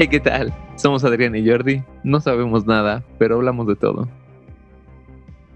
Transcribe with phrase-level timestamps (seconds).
[0.00, 0.54] Hey, ¿qué tal?
[0.76, 1.82] Somos Adrián y Jordi.
[2.04, 4.08] No sabemos nada, pero hablamos de todo.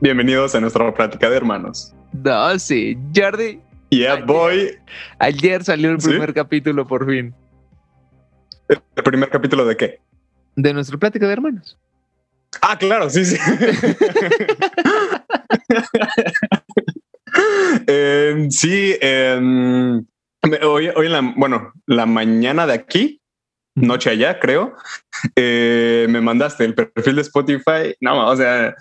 [0.01, 1.95] Bienvenidos a nuestra plática de hermanos.
[2.13, 3.61] No, sí, Jordi.
[3.91, 4.27] Yeah, Ayer.
[4.27, 4.71] boy.
[5.21, 6.09] Ayer salió el ¿Sí?
[6.09, 7.33] primer capítulo por fin
[8.69, 10.01] ¿El primer capítulo de qué?
[10.57, 11.79] de nuestra plática de hermanos.
[12.63, 13.37] Ah, claro, sí, sí.
[17.87, 20.05] Em, sí, em,
[20.65, 23.22] hoy, hoy en la, bueno, la mañana de aquí,
[23.75, 24.75] noche allá, creo,
[25.37, 27.95] eh, me mandaste el perfil de Spotify.
[28.01, 28.75] No, o sea,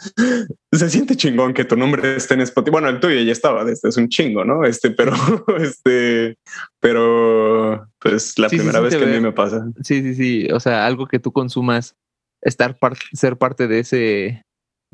[0.72, 2.72] se siente chingón que tu nombre esté en Spotify.
[2.72, 4.66] Bueno, el tuyo ya estaba, este es un chingo, ¿no?
[4.66, 5.14] Este, pero,
[5.60, 6.38] este,
[6.80, 9.66] pero, pues la Sí, primera sí, vez que a mí me pasa.
[9.84, 10.48] Sí, sí, sí.
[10.52, 11.96] O sea, algo que tú consumas,
[12.42, 14.44] estar par- ser parte de ese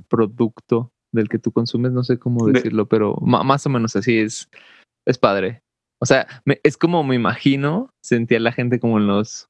[0.10, 4.20] producto del que tú consumes, no sé cómo De- decirlo, pero más o menos así
[4.20, 4.50] es,
[5.06, 5.62] es padre.
[6.00, 9.48] O sea, me- es como me imagino, sentía la gente como en los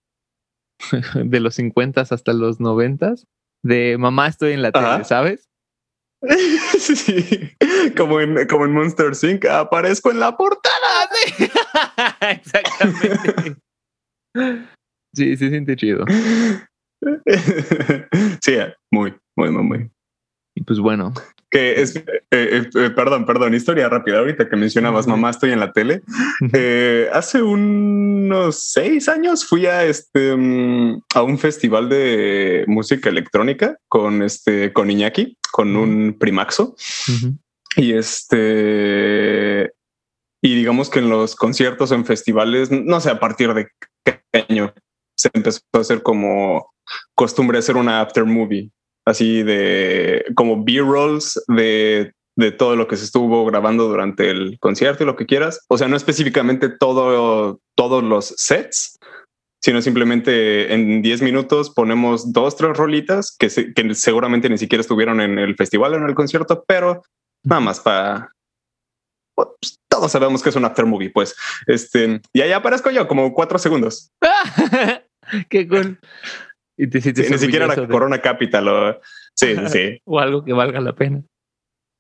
[1.16, 3.16] de los 50 hasta los 90
[3.64, 4.94] de mamá estoy en la Ajá.
[4.94, 5.50] tele, ¿sabes?
[6.80, 7.52] Sí,
[7.96, 9.46] como en, como en Monster Inc.
[9.46, 11.10] aparezco en la portada.
[12.22, 13.62] Exactamente.
[15.14, 16.06] Sí, se siente chido.
[18.42, 18.58] Sí,
[18.92, 19.92] muy, muy, muy, muy.
[20.56, 21.14] Y pues bueno,
[21.50, 24.20] Que es, eh, eh, eh, perdón, perdón, historia rápida.
[24.20, 26.02] Ahorita que mencionabas, mamá, estoy en la tele.
[26.54, 33.78] Eh, hace unos seis años fui a este mm, a un festival de música electrónica
[33.88, 36.76] con este con Iñaki, con un primaxo.
[37.78, 39.72] Y este,
[40.42, 43.68] y digamos que en los conciertos, en festivales, no sé a partir de
[44.04, 44.74] qué año
[45.16, 46.74] se empezó a hacer como
[47.16, 48.72] costumbre hacer una after movie,
[49.08, 55.04] así de como B-rolls de, de todo lo que se estuvo grabando durante el concierto
[55.04, 55.62] y lo que quieras.
[55.70, 58.98] O sea, no específicamente todo, todos los sets,
[59.64, 64.82] sino simplemente en 10 minutos ponemos dos, tres rolitas que, se- que seguramente ni siquiera
[64.82, 67.02] estuvieron en el festival o en el concierto, pero
[67.44, 68.32] nada más para
[69.36, 71.36] pues, todos sabemos que es un after movie, pues.
[71.66, 74.12] Este, y ahí aparezco yo como cuatro segundos.
[75.50, 76.00] Qué cool.
[76.78, 79.00] Y te Sí, sientes ni siquiera de- Corona Capital o
[79.36, 80.02] sí, sí, sí.
[80.06, 81.24] o algo que valga la pena.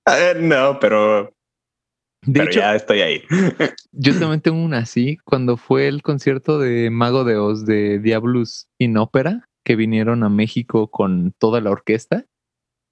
[0.07, 1.33] Eh, no, pero,
[2.23, 3.23] De pero hecho, ya estoy ahí.
[3.91, 5.17] yo también tengo una así.
[5.25, 10.29] Cuando fue el concierto de Mago de Oz de Diablus in Ópera, que vinieron a
[10.29, 12.25] México con toda la orquesta,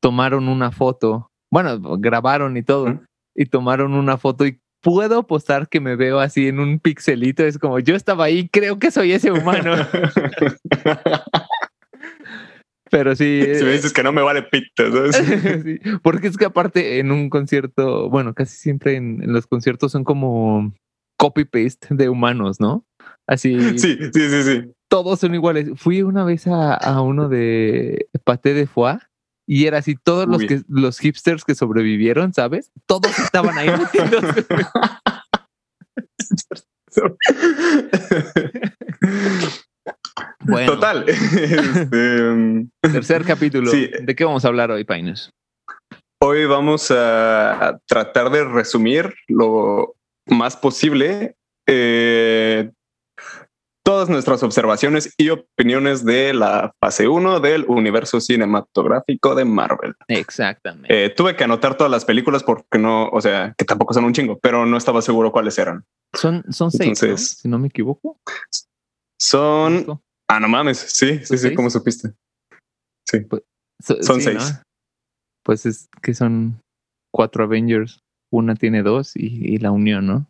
[0.01, 1.31] tomaron una foto.
[1.51, 2.99] Bueno, grabaron y todo.
[3.35, 7.43] Y tomaron una foto y puedo apostar que me veo así en un pixelito.
[7.45, 9.73] Es como yo estaba ahí, creo que soy ese humano.
[12.95, 13.41] Pero sí.
[13.55, 15.17] si me eh, dices que no me vale pito, ¿sabes?
[15.65, 19.91] Sí, porque es que aparte en un concierto, bueno, casi siempre en, en los conciertos
[19.91, 20.73] son como
[21.17, 22.85] copy-paste de humanos, ¿no?
[23.27, 24.71] Así, Sí, sí, sí, sí.
[24.87, 25.71] todos son iguales.
[25.75, 28.99] Fui una vez a, a uno de Paté de Foie
[29.45, 32.71] y era así, todos los, que, los hipsters que sobrevivieron, ¿sabes?
[32.87, 33.69] Todos estaban ahí.
[40.47, 41.05] Bueno, Total.
[41.07, 43.69] Este, tercer capítulo.
[43.71, 43.89] Sí.
[44.01, 45.31] ¿De qué vamos a hablar hoy, Painus?
[46.21, 49.95] Hoy vamos a tratar de resumir lo
[50.27, 51.35] más posible
[51.67, 52.71] eh,
[53.83, 59.93] todas nuestras observaciones y opiniones de la fase 1 del universo cinematográfico de Marvel.
[60.07, 61.05] Exactamente.
[61.05, 64.13] Eh, tuve que anotar todas las películas porque no, o sea, que tampoco son un
[64.13, 65.85] chingo, pero no estaba seguro cuáles eran.
[66.13, 67.07] son, son seis, ¿no?
[67.07, 68.19] entonces- si no me equivoco.
[69.19, 71.53] Son, ah, no mames, sí, sí, ¿Son sí?
[71.55, 72.09] ¿cómo supiste?
[73.81, 74.37] So- Son sí, seis.
[74.37, 74.61] ¿no?
[75.43, 76.59] Pues es que son
[77.13, 77.99] cuatro Avengers.
[78.31, 80.27] Una tiene dos y, y la unión, ¿no?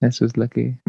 [0.00, 0.80] Eso es la que.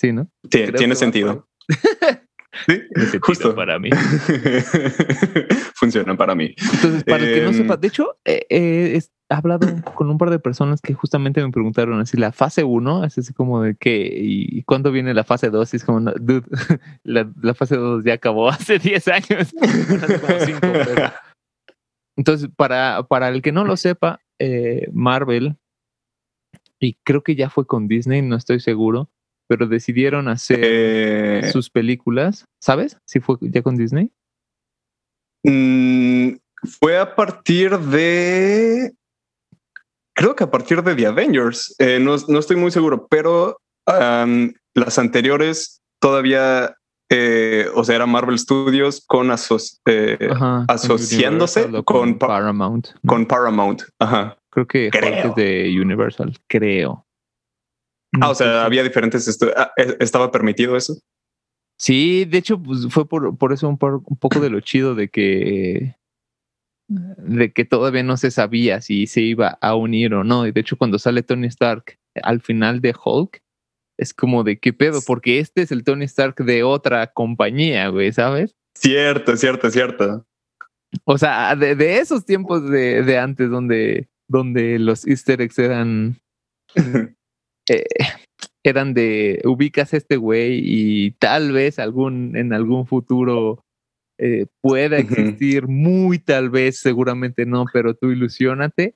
[0.00, 0.28] Sí, ¿no?
[0.48, 1.46] Tiene sentido.
[2.66, 3.54] Sí, sentido justo.
[3.54, 3.90] para mí.
[5.76, 6.54] Funcionan para mí.
[6.74, 10.18] Entonces, para el que no Em, sepa, de hecho, eh, eh, es- hablado con un
[10.18, 13.76] par de personas que justamente me preguntaron así, la fase 1, es así como de
[13.76, 16.44] qué y cuándo viene la fase 2, y es como, no, dude,
[17.04, 19.52] la, la fase 2 ya acabó hace 10 años.
[19.52, 19.72] Bueno,
[20.04, 21.12] hace como cinco, pero-
[22.16, 25.56] Entonces, para, para el que no lo sepa, eh, Marvel,
[26.78, 29.08] y creo que ya fue con Disney, no estoy seguro,
[29.48, 32.98] pero decidieron hacer Eh, sus películas, ¿sabes?
[33.06, 34.10] Si fue ya con Disney.
[35.44, 36.36] mm,
[36.80, 38.92] fue a partir de.
[40.20, 41.74] Creo que a partir de The Avengers.
[41.78, 43.56] Eh, no, no estoy muy seguro, pero
[44.74, 46.74] las anteriores todavía.
[47.12, 52.88] eh, o sea, era Marvel Studios con aso- eh, Ajá, asociándose con Pa- Paramount.
[53.02, 53.08] ¿no?
[53.08, 53.82] con Paramount.
[53.98, 54.36] Ajá.
[54.50, 55.32] creo que Creo.
[55.34, 57.04] De Universal, creo.
[58.20, 59.26] Ah, o sea, había diferentes.
[59.26, 60.98] estu- ah, eh, ¿Estaba permitido eso?
[61.78, 65.08] Sí, de hecho, pues fue por, por eso un, un poco de lo chido de
[65.08, 65.96] que
[66.90, 70.46] de que todavía no se sabía si se iba a unir o no.
[70.46, 73.40] Y de hecho, cuando sale Tony Stark al final de Hulk,
[73.96, 78.12] es como de qué pedo, porque este es el Tony Stark de otra compañía, güey,
[78.12, 78.56] ¿sabes?
[78.76, 80.26] Cierto, cierto, cierto.
[81.04, 86.18] O sea, de, esos tiempos de, de, antes donde, donde los easter eggs eran...
[87.68, 87.84] eh,
[88.64, 93.64] eran de ubicas a este güey y tal vez algún en algún futuro
[94.22, 98.94] eh, pueda existir, muy tal vez, seguramente no, pero tú ilusionate.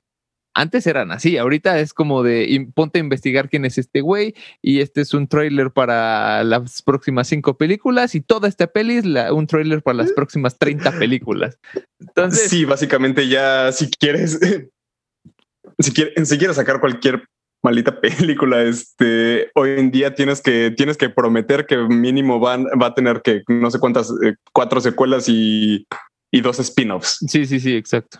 [0.53, 4.81] Antes eran así, ahorita es como de ponte a investigar quién es este güey y
[4.81, 9.47] este es un trailer para las próximas cinco películas y toda esta peli es un
[9.47, 11.57] trailer para las próximas 30 películas.
[11.99, 14.39] Entonces, sí, básicamente ya si quieres,
[15.79, 17.27] si quieres, si quieres sacar cualquier
[17.65, 18.61] maldita película.
[18.63, 23.21] Este, hoy en día tienes que, tienes que prometer que mínimo van, va a tener
[23.21, 25.85] que no sé cuántas, eh, cuatro secuelas y,
[26.31, 27.17] y dos spin-offs.
[27.27, 28.19] Sí, sí, sí, exacto.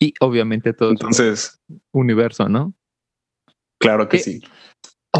[0.00, 0.90] Y obviamente todo.
[0.90, 1.60] Entonces,
[1.92, 2.74] universo, ¿no?
[3.80, 4.42] Claro que sí.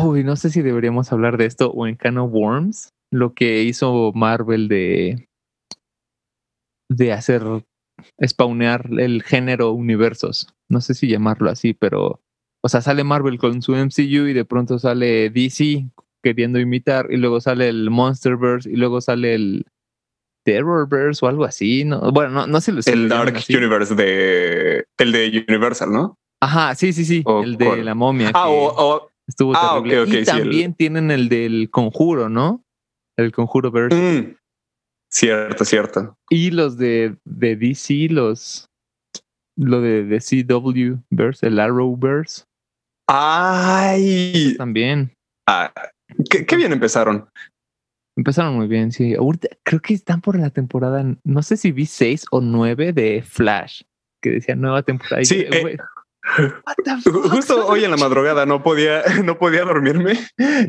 [0.02, 3.62] Uy, no sé si deberíamos hablar de esto o en Can of Worms, lo que
[3.62, 5.28] hizo Marvel de,
[6.90, 7.42] de hacer
[8.24, 10.48] spawnear el género universos.
[10.68, 12.23] No sé si llamarlo así, pero
[12.64, 15.86] o sea, sale Marvel con su MCU y de pronto sale DC
[16.22, 19.66] queriendo imitar y luego sale el Monsterverse y luego sale el
[20.46, 22.10] Terrorverse o algo así, ¿no?
[22.10, 26.18] Bueno, no, no sé lo El Dark Universe de el de Universal, ¿no?
[26.40, 28.30] Ajá, sí, sí, sí, el de la momia.
[28.32, 30.20] Ah, o, estuvo ah, terrible.
[30.20, 32.64] y también tienen el del Conjuro, ¿no?
[33.18, 33.94] El Conjuro Verse.
[33.94, 34.36] Mm,
[35.10, 36.16] cierto, cierto.
[36.30, 38.70] Y los de, de DC, los
[39.56, 42.44] lo de, de CW Verse, el Arrowverse.
[43.06, 44.54] Ay.
[44.56, 45.12] También.
[45.46, 45.72] Ah,
[46.30, 47.28] qué, bien empezaron.
[48.16, 49.14] Empezaron muy bien, sí.
[49.64, 53.82] creo que están por la temporada, no sé si vi seis o nueve de Flash,
[54.22, 55.24] que decía nueva temporada.
[55.24, 55.76] Sí, eh,
[57.30, 60.18] Justo hoy en la madrugada no podía, no podía dormirme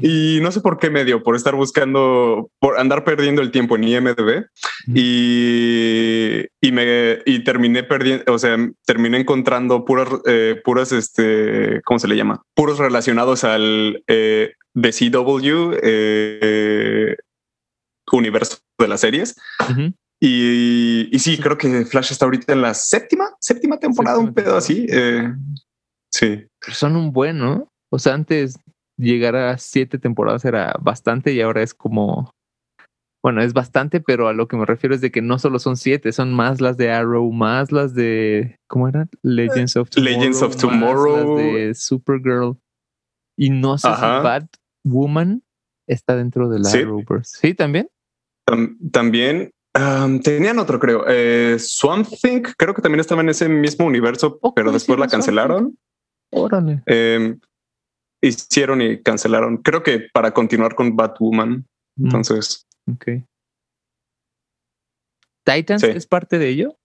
[0.02, 3.75] y no sé por qué me dio, por estar buscando, por andar perdiendo el tiempo
[3.75, 4.46] en IMDB
[4.88, 12.00] y, y me y terminé perdiendo, o sea, terminé encontrando puras, eh, puras, este, ¿cómo
[12.00, 12.44] se le llama?
[12.54, 17.16] Puros relacionados al eh, CW eh,
[18.12, 19.36] universo de las series.
[20.19, 24.56] Y, y, sí, creo que Flash está ahorita en la séptima, séptima temporada, un pedo
[24.56, 24.85] así.
[24.89, 25.33] Eh,
[26.12, 26.47] sí.
[26.69, 27.67] son un buen, ¿no?
[27.91, 28.57] O sea, antes
[28.97, 32.31] llegar a siete temporadas era bastante y ahora es como.
[33.21, 35.77] Bueno, es bastante, pero a lo que me refiero es de que no solo son
[35.77, 38.57] siete, son más las de Arrow, más las de.
[38.68, 39.07] ¿Cómo era?
[39.23, 40.18] Legends of Tomorrow.
[40.18, 41.38] Legends of Tomorrow.
[41.38, 42.57] Las de Supergirl.
[43.38, 45.44] Y no sé si Batwoman
[45.88, 47.38] está dentro de la Arrowverse.
[47.41, 47.89] Sí, también.
[48.91, 49.51] también
[50.24, 51.06] tenían otro, creo.
[51.07, 55.77] Eh, Swamp Thing, creo que también estaba en ese mismo universo, pero después la cancelaron.
[56.31, 56.81] Órale.
[56.86, 57.39] Em,
[58.22, 59.57] hicieron y cancelaron.
[59.57, 61.66] Creo que para continuar con Batwoman.
[61.97, 62.06] Mm.
[62.06, 62.66] Entonces.
[62.92, 63.07] Ok.
[65.45, 66.78] ¿Titans es parte de ello?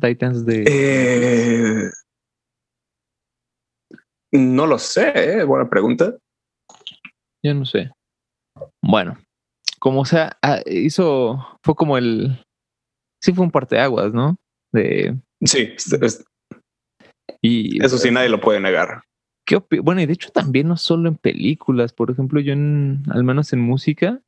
[0.00, 0.64] Titans de.
[0.66, 1.90] Eh,
[4.32, 6.16] no lo sé, eh, buena pregunta.
[7.42, 7.90] Yo no sé.
[8.82, 9.18] Bueno,
[9.80, 12.44] como sea, ah, hizo, fue como el,
[13.22, 14.36] sí fue un parteaguas, ¿no?
[14.72, 15.18] De...
[15.42, 15.74] Sí,
[17.42, 19.02] y eso sí nadie lo puede negar.
[19.46, 23.24] ¿Qué bueno, y de hecho también no solo en películas, por ejemplo, yo en, al
[23.24, 24.20] menos en música,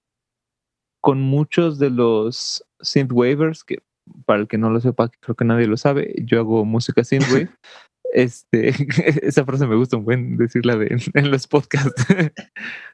[1.00, 3.82] con muchos de los synthwavers, que
[4.24, 7.50] para el que no lo sepa, creo que nadie lo sabe, yo hago música synthwave.
[8.12, 8.68] este,
[9.26, 12.06] esa frase me gusta un buen decirla de, en los podcasts.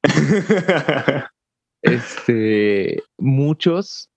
[1.83, 4.11] este, muchos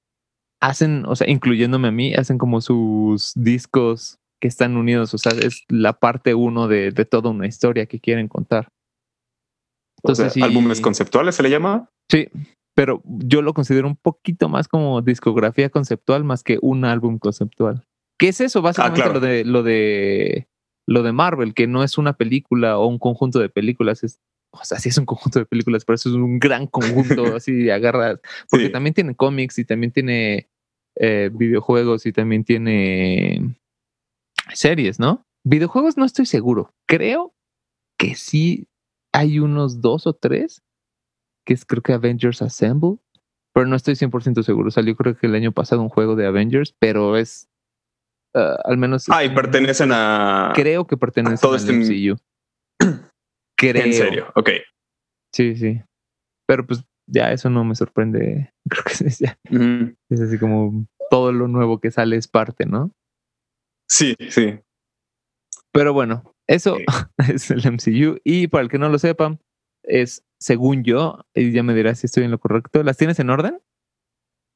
[0.61, 5.33] hacen, o sea, incluyéndome a mí, hacen como sus discos que están unidos, o sea,
[5.33, 8.69] es la parte uno de, toda una historia que quieren contar.
[10.03, 11.89] Entonces, álbumes conceptuales se le llama.
[12.09, 12.27] Sí,
[12.73, 17.85] pero yo lo considero un poquito más como discografía conceptual más que un álbum conceptual.
[18.17, 18.61] ¿Qué es eso?
[18.61, 20.47] Básicamente ah, lo de lo de
[20.87, 24.19] lo de Marvel, que no es una película o un conjunto de películas, es
[24.51, 27.69] o sea, sí es un conjunto de películas, pero eso es un gran conjunto, así
[27.69, 30.49] agarras, porque también tiene cómics y también tiene
[30.95, 33.55] eh, videojuegos y también tiene
[34.53, 35.25] series, ¿no?
[35.43, 36.73] Videojuegos no estoy seguro.
[36.87, 37.33] Creo
[37.97, 38.67] que sí
[39.13, 40.61] hay unos dos o tres,
[41.45, 42.97] que es creo que Avengers Assemble,
[43.53, 44.69] pero no estoy 100% seguro.
[44.69, 47.49] Salió creo que el año pasado un juego de Avengers, pero es
[48.35, 49.05] ah, al menos...
[49.09, 50.51] Ah, y pertenecen a...
[50.55, 52.17] Creo que pertenecen a todo este MCU.
[53.61, 54.49] En serio, ok.
[55.33, 55.81] Sí, sí.
[56.47, 58.53] Pero pues ya eso no me sorprende.
[58.69, 59.37] Creo que es, ya,
[60.09, 62.91] es así como todo lo nuevo que sale es parte, ¿no?
[63.87, 64.59] Sí, sí.
[65.73, 66.77] Pero bueno, eso
[67.29, 68.19] es el MCU.
[68.23, 69.37] Y para el que no lo sepa,
[69.83, 72.83] es según yo, y ya me dirás si estoy en lo correcto.
[72.83, 73.61] ¿Las tienes en orden?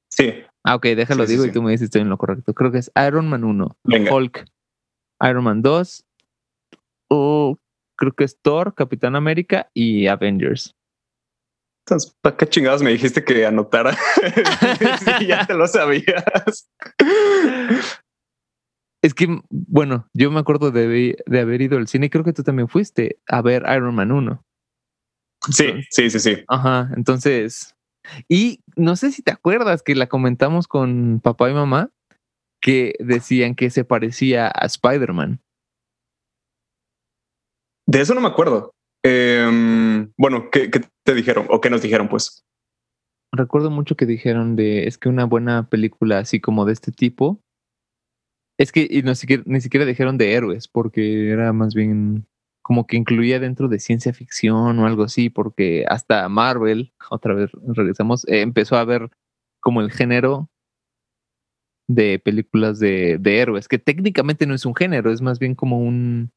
[0.10, 0.34] Sí.
[0.64, 2.54] Ah, ok, déjalo digo y tú me dices si estoy en lo correcto.
[2.54, 3.78] Creo que es Iron Man 1,
[4.10, 4.46] Hulk,
[5.22, 6.06] Iron Man 2,
[7.10, 7.58] o
[7.96, 10.76] creo que es Thor, Capitán América y Avengers.
[11.86, 13.96] Entonces, ¿para qué chingados me dijiste que anotara?
[15.28, 16.68] ya te lo sabías.
[19.04, 22.34] Es que, bueno, yo me acuerdo de, de, haber ido al cine y creo que
[22.34, 24.44] tú también fuiste a ver Iron Man 1.
[25.52, 26.44] Sí, sí, sí, sí.
[26.48, 27.76] Ajá, entonces,
[28.28, 31.92] y no sé si te acuerdas que la comentamos con papá y mamá,
[32.62, 35.40] que decían que se parecía a Spider-Man.
[37.88, 38.72] De eso no me acuerdo.
[39.04, 40.70] Em, bueno, ¿qué,
[41.04, 42.44] te dijeron o qué nos dijeron, pues?
[43.32, 47.42] Recuerdo mucho que dijeron de es que una buena película así como de este tipo.
[48.58, 52.26] Es que y no, siquiera, ni siquiera dijeron de héroes, porque era más bien
[52.66, 57.52] como que incluía dentro de ciencia ficción o algo así, porque hasta Marvel, otra vez
[57.54, 59.12] regresamos, empezó a ver
[59.60, 60.50] como el género
[61.88, 65.78] de películas de, de héroes, que técnicamente no es un género, es más bien como
[65.80, 66.32] un...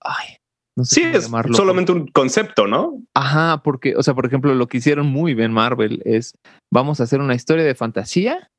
[0.00, 0.36] Ay,
[0.84, 3.02] sí, es solamente un concepto, ¿no?
[3.14, 6.34] Ajá, porque, o sea, por ejemplo, lo que hicieron muy bien Marvel es,
[6.72, 8.50] vamos a hacer una historia de fantasía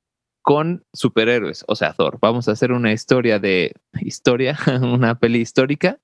[0.44, 2.18] con superhéroes, o sea, Thor.
[2.22, 6.00] Vamos a hacer una historia de historia, una peli histórica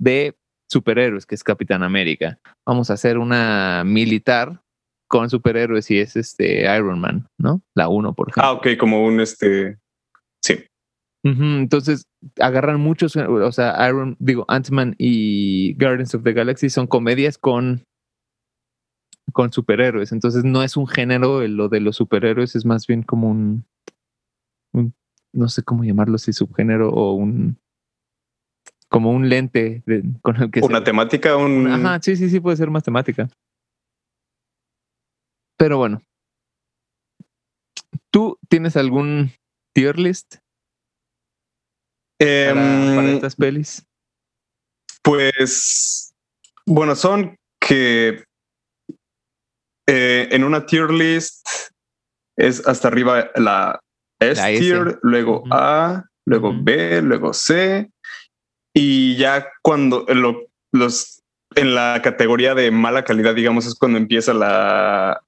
[0.00, 0.36] de
[0.70, 2.38] superhéroes, que es Capitán América.
[2.66, 4.60] Vamos a hacer una militar
[5.08, 7.62] con superhéroes y es este Iron Man, ¿no?
[7.76, 8.42] La 1, por ejemplo.
[8.42, 9.78] Ah, ok, como un este.
[10.42, 10.64] Sí.
[11.24, 12.06] Entonces,
[12.38, 17.86] agarran muchos, o sea, Iron, digo, Ant-Man y Guardians of the Galaxy son comedias con,
[19.32, 20.12] con superhéroes.
[20.12, 23.64] Entonces, no es un género, lo de los superhéroes es más bien como un,
[25.32, 27.58] no sé cómo llamarlo, si subgénero o un,
[28.90, 29.82] como un lente
[30.20, 30.60] con el que...
[30.60, 31.66] Una temática, un...
[31.68, 33.30] Ajá, sí, sí, sí, puede ser más temática.
[35.56, 36.02] Pero bueno.
[38.10, 39.30] ¿Tú tienes algún
[39.72, 40.43] tier list
[42.18, 43.86] para, em, estas pelis?
[45.02, 46.14] Pues,
[46.66, 48.24] bueno, son que
[49.86, 51.46] eh, en una tier list
[52.36, 53.80] es hasta arriba la
[54.20, 57.90] S, tier, luego A, luego B, luego C.
[58.74, 60.06] Y ya cuando
[60.72, 61.22] los
[61.54, 65.22] en la categoría de mala calidad, digamos, es cuando empieza la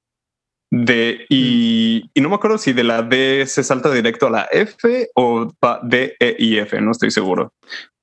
[0.70, 4.48] D y, y, no me acuerdo si de la D se salta directo a la
[4.50, 5.48] F o
[5.84, 7.52] D, E y F, no estoy seguro.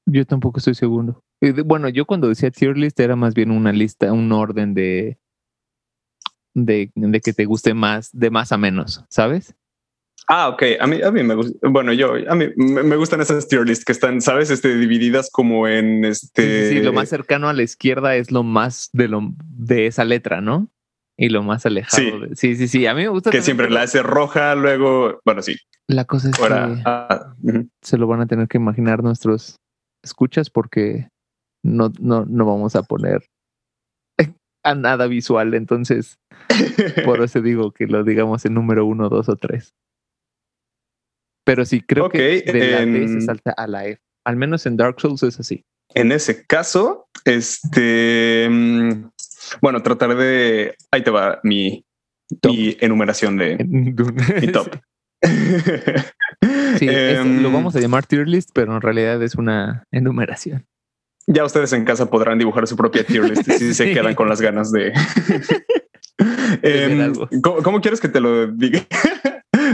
[0.06, 1.24] Yo tampoco estoy seguro.
[1.66, 5.18] Bueno, yo cuando decía tier list era más bien una lista, un orden de,
[6.54, 9.56] de, de que te guste más, de más a menos, ¿sabes?
[10.28, 10.64] Ah, ok.
[10.80, 11.68] A mí, a mí me gusta.
[11.68, 15.68] Bueno, yo, a mí me gustan esas tier lists que están, sabes, este, divididas como
[15.68, 16.70] en este.
[16.70, 20.40] Sí, lo más cercano a la izquierda es lo más de lo de esa letra,
[20.40, 20.70] ¿no?
[21.18, 22.02] Y lo más alejado.
[22.02, 22.88] Sí, sí, sí, sí.
[22.88, 23.30] A mí me gusta.
[23.30, 25.58] Que siempre la hace roja, luego, bueno, sí.
[25.88, 26.44] La cosa es que
[26.86, 27.36] ah,
[27.82, 29.58] se lo van a tener que imaginar nuestros
[30.04, 31.10] escuchas porque
[31.64, 33.26] no, no, no vamos a poner
[34.64, 35.54] a nada visual.
[35.54, 36.18] Entonces,
[37.06, 39.74] por eso digo que lo digamos en número uno, dos o tres.
[41.46, 44.02] Pero sí, creo que de la D se salta a la F.
[44.26, 45.66] Al menos en Dark Souls es así.
[45.94, 48.50] En ese caso, este.
[49.62, 50.76] Bueno, trataré de.
[50.92, 51.86] Ahí te va mi,
[52.44, 54.70] mi enumeración de mi top.
[56.78, 60.66] sí, lo em, vamos a llamar tier list, pero en realidad es una enumeración.
[61.28, 64.42] Ya ustedes en casa podrán dibujar su propia tier list si se quedan con las
[64.42, 64.92] ganas de.
[66.62, 68.82] Em, ¿cómo, quieres que te lo diga?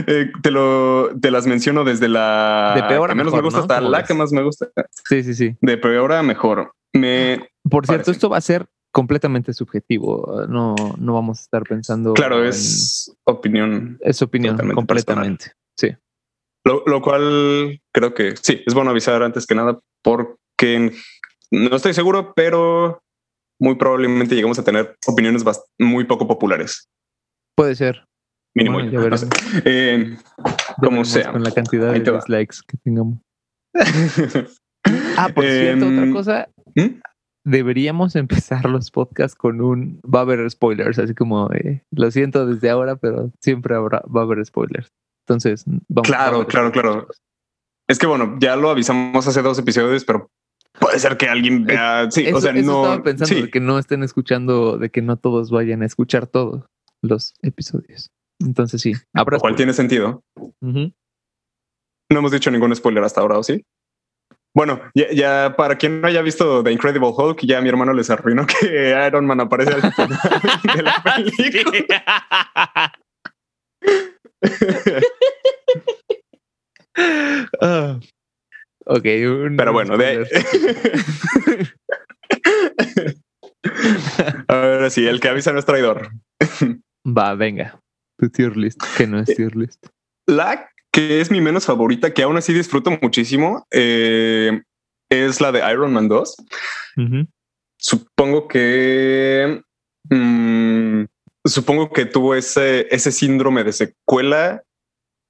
[0.08, 3.82] Eh, te lo te las menciono desde la de peor que menos me gusta hasta
[3.82, 4.68] la que más me gusta.
[5.08, 5.58] Sí, sí, sí.
[5.62, 6.74] De peor a mejor.
[6.94, 10.46] Me Por cierto, esto va a ser completamente subjetivo.
[10.48, 12.14] No, no vamos a estar pensando.
[12.14, 13.98] Claro, es opinión.
[14.02, 15.54] Es opinión completamente.
[15.78, 15.96] Sí.
[16.66, 20.92] Lo, lo, cual creo que sí, es bueno avisar antes que nada porque
[21.52, 23.02] no estoy seguro, pero
[23.60, 25.44] muy probablemente llegamos a tener opiniones
[25.78, 26.90] muy poco populares.
[27.56, 28.06] Puede ser.
[28.56, 28.80] Mínimo.
[29.66, 30.18] Eh,
[30.82, 31.32] como sea.
[31.32, 33.20] Con la cantidad de dislikes que tengamos.
[35.18, 36.50] ah, por cierto, otra em, cosa.
[36.76, 37.00] ¿Mm?
[37.50, 40.00] Deberíamos empezar los podcasts con un.
[40.02, 41.50] Va a haber spoilers, así como
[41.92, 44.92] lo siento desde ahora, pero siempre habrá, va a haber spoilers.
[45.28, 46.08] Entonces, vamos.
[46.08, 47.08] Claro, claro, claro.
[47.88, 50.30] Es que bueno, ya lo avisamos hace dos episodios, pero
[50.80, 52.10] puede ser que alguien vea.
[52.12, 52.84] Sí, Eso, o sea, eso no.
[52.84, 53.42] estaba pensando sí.
[53.44, 56.66] de que no estén escuchando, de que no todos vayan a escuchar todos
[57.02, 58.12] los episodios.
[58.40, 59.38] Entonces sí, habrá.
[59.38, 60.24] Lo cual tiene sentido.
[60.62, 60.92] No
[62.12, 63.64] hemos dicho ningún spoiler hasta ahora, ¿o sí?
[64.56, 68.10] Bueno, ya, ya para quien no haya visto The Incredible Hulk, ya mi hermano les
[68.10, 70.18] arruinó que Iron Man aparece al final
[70.76, 72.04] de la película.
[77.62, 78.00] Ah.
[78.86, 80.28] ok, un- Pero bueno, de.
[84.48, 86.10] Ahora sí, el que avisa no es traidor.
[87.06, 87.80] Va, venga.
[88.18, 89.88] Tu tier list, que no es tier list.
[90.28, 94.62] La que es mi menos favorita, que aún así disfruto muchísimo, eh,
[95.10, 96.36] es la de Iron Man 2.
[96.98, 97.26] Ujú.
[97.78, 99.62] Supongo que
[100.10, 101.04] mm,
[101.46, 104.62] supongo que tuvo ese, ese síndrome de secuela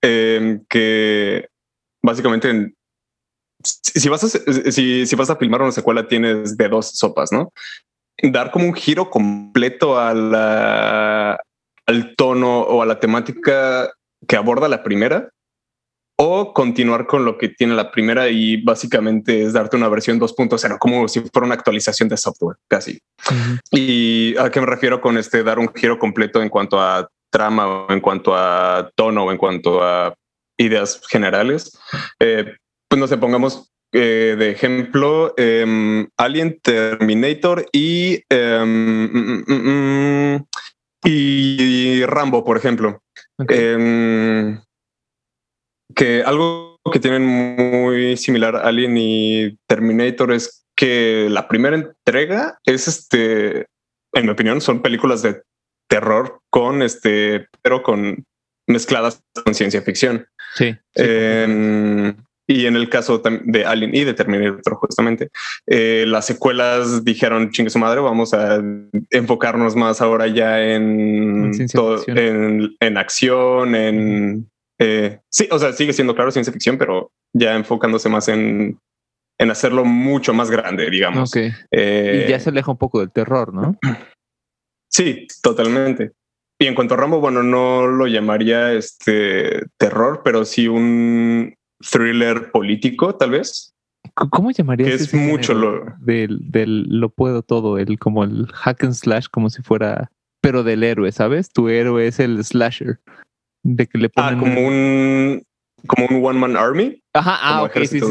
[0.02, 1.50] eh, que
[2.04, 2.76] básicamente en-
[3.64, 4.30] si, si vas a
[4.72, 7.54] si, si vas a filmar una secuela tienes de dos sopas, ¿no?
[8.24, 11.40] Dar como un giro completo a la,
[11.86, 13.92] al tono o a la temática
[14.28, 15.30] que aborda la primera
[16.22, 20.78] o continuar con lo que tiene la primera y básicamente es darte una versión 2.0
[20.78, 23.00] como si fuera una actualización de software casi.
[23.72, 27.68] ¿Y a qué me refiero con este dar un giro completo en cuanto a trama
[27.68, 30.14] o en cuanto a tono o en cuanto a
[30.58, 31.72] ideas generales?
[32.20, 32.54] Eh,
[32.90, 40.46] pues no sé, pongamos eh, de ejemplo em, Alien, Terminator y, em, mm, mm, mm,
[41.06, 43.02] y Rambo, por ejemplo.
[43.38, 43.54] Ok.
[45.96, 52.88] Que algo que tienen muy similar Alien y Terminator es que la primera entrega es
[52.88, 53.66] este,
[54.14, 55.42] en mi opinión, son películas de
[55.90, 58.24] terror con este, pero con
[58.68, 60.28] mezcladas con ciencia ficción.
[60.56, 60.72] sí.
[60.96, 61.04] sí.
[61.04, 62.16] Em,
[62.48, 65.30] y en el caso de Alien y de Terminator, justamente,
[65.68, 68.60] eh, las secuelas dijeron, chingue su madre, vamos a
[69.12, 74.50] enfocarnos más ahora ya en, todo- en, en acción, en...
[74.80, 78.80] eh, sí, o sea, sigue siendo claro ciencia ficción, pero ya enfocándose más en,
[79.40, 81.30] en hacerlo mucho más grande, digamos.
[81.36, 81.54] Ok.
[81.72, 83.78] Eh, Y ya se aleja un poco del terror, ¿no?
[84.92, 86.12] Sí, totalmente.
[86.60, 91.54] Y en cuanto a Rambo, bueno, no lo llamaría este terror, pero sí un
[91.92, 93.74] thriller político, tal vez.
[94.32, 98.48] ¿Cómo llamarías Que es ese mucho lo- del, del lo puedo todo, el como el
[98.52, 100.12] hack and slash, como si fuera,
[100.42, 101.50] pero del héroe, ¿sabes?
[101.54, 103.00] Tu héroe es el slasher.
[103.64, 105.44] De que le Ah, ponen como un
[105.88, 107.02] como un one man army.
[107.14, 108.06] Ajá, ah, ok, sí, sí.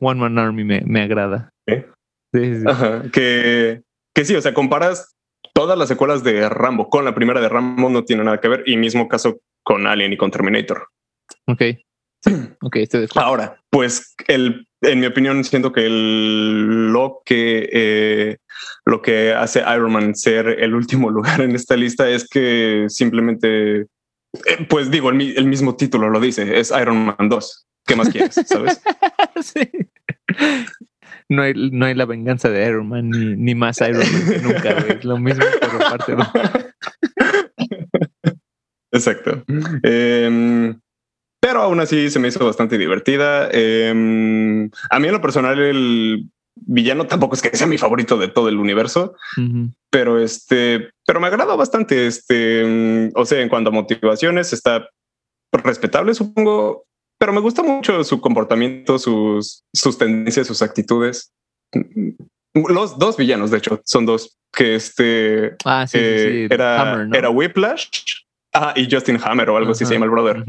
[0.00, 1.50] One Man Army me, me agrada.
[1.68, 1.86] ¿Eh?
[2.34, 2.64] Sí, sí.
[2.66, 3.82] Ajá, que
[4.14, 5.14] que sí, o sea, comparas
[5.54, 8.62] todas las secuelas de Rambo con la primera de Rambo no tiene nada que ver
[8.66, 10.88] y mismo caso con Alien y con Terminator.
[11.46, 11.62] Ok.
[12.62, 13.28] Ok, estoy de acuerdo.
[13.28, 18.36] Ahora, pues el, en mi opinión, siento que el- lo que eh,
[18.84, 23.86] lo que hace Iron Man ser el último lugar en esta lista es que simplemente,
[24.46, 27.66] eh, pues digo, el, mi- el mismo título lo dice, es Iron Man 2.
[27.86, 28.34] ¿Qué más quieres?
[28.46, 28.80] ¿Sabes?
[29.42, 29.68] Sí.
[31.28, 34.38] No hay, no hay la venganza de Iron Man ni, ni más Iron Man que
[34.40, 34.98] nunca, güey.
[34.98, 36.30] Es lo mismo, pero aparte no.
[38.92, 39.42] Exacto.
[39.82, 40.78] Em,
[41.40, 43.48] pero aún así se me hizo bastante divertida.
[43.50, 48.28] Em, a mí en lo personal el villano tampoco es que sea mi favorito de
[48.28, 49.14] todo el universo.
[49.90, 52.06] Pero este, pero me agrada bastante.
[52.06, 54.88] Este, mm, o sea, en cuanto a motivaciones, está
[55.52, 56.84] respetable, supongo,
[57.18, 61.32] pero me gusta mucho su comportamiento, sus, sus tendencias, sus actitudes.
[61.74, 62.10] Mm,
[62.68, 66.54] Los dos villanos, de hecho, son dos que este Ah, sí, eh, sí.
[66.54, 67.16] era, Hammer, ¿no?
[67.16, 67.88] era Whiplash
[68.52, 70.44] ah, y Justin Hammer o algo así se llama el brother.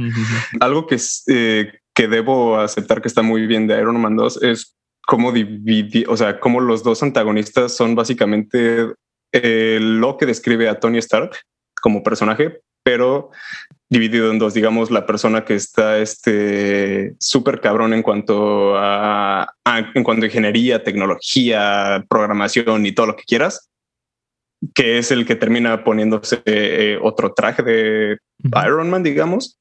[0.59, 4.43] Algo que, es, eh, que debo aceptar que está muy bien de Iron Man 2
[4.43, 4.75] es
[5.13, 8.87] cómo dividir, o sea, cómo los dos antagonistas son básicamente
[9.31, 11.37] eh, lo que describe a Tony Stark
[11.83, 13.29] como personaje, pero
[13.91, 19.91] dividido en dos, digamos, la persona que está este súper cabrón en cuanto a, a-
[19.93, 23.69] en cuanto a ingeniería, tecnología, programación y todo lo que quieras,
[24.73, 28.17] que es el que termina poniéndose eh, otro traje de.
[28.65, 29.59] Iron Man, digamos,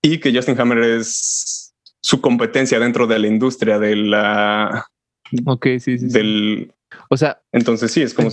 [0.00, 4.86] y que Justin Hammer es su competencia dentro de la industria de la
[5.46, 6.06] Ok, sí, sí, sí.
[6.08, 6.72] del
[7.10, 8.28] O sea, entonces sí es como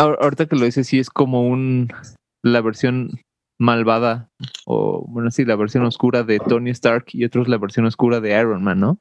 [0.00, 1.88] ahor- ahorita que lo dices, sí es como un
[2.44, 3.10] la versión
[3.60, 4.30] malvada,
[4.66, 8.20] o bueno, sí, la versión oscura de Tony Stark y otro es la versión oscura
[8.20, 8.98] de Iron Man, ¿no?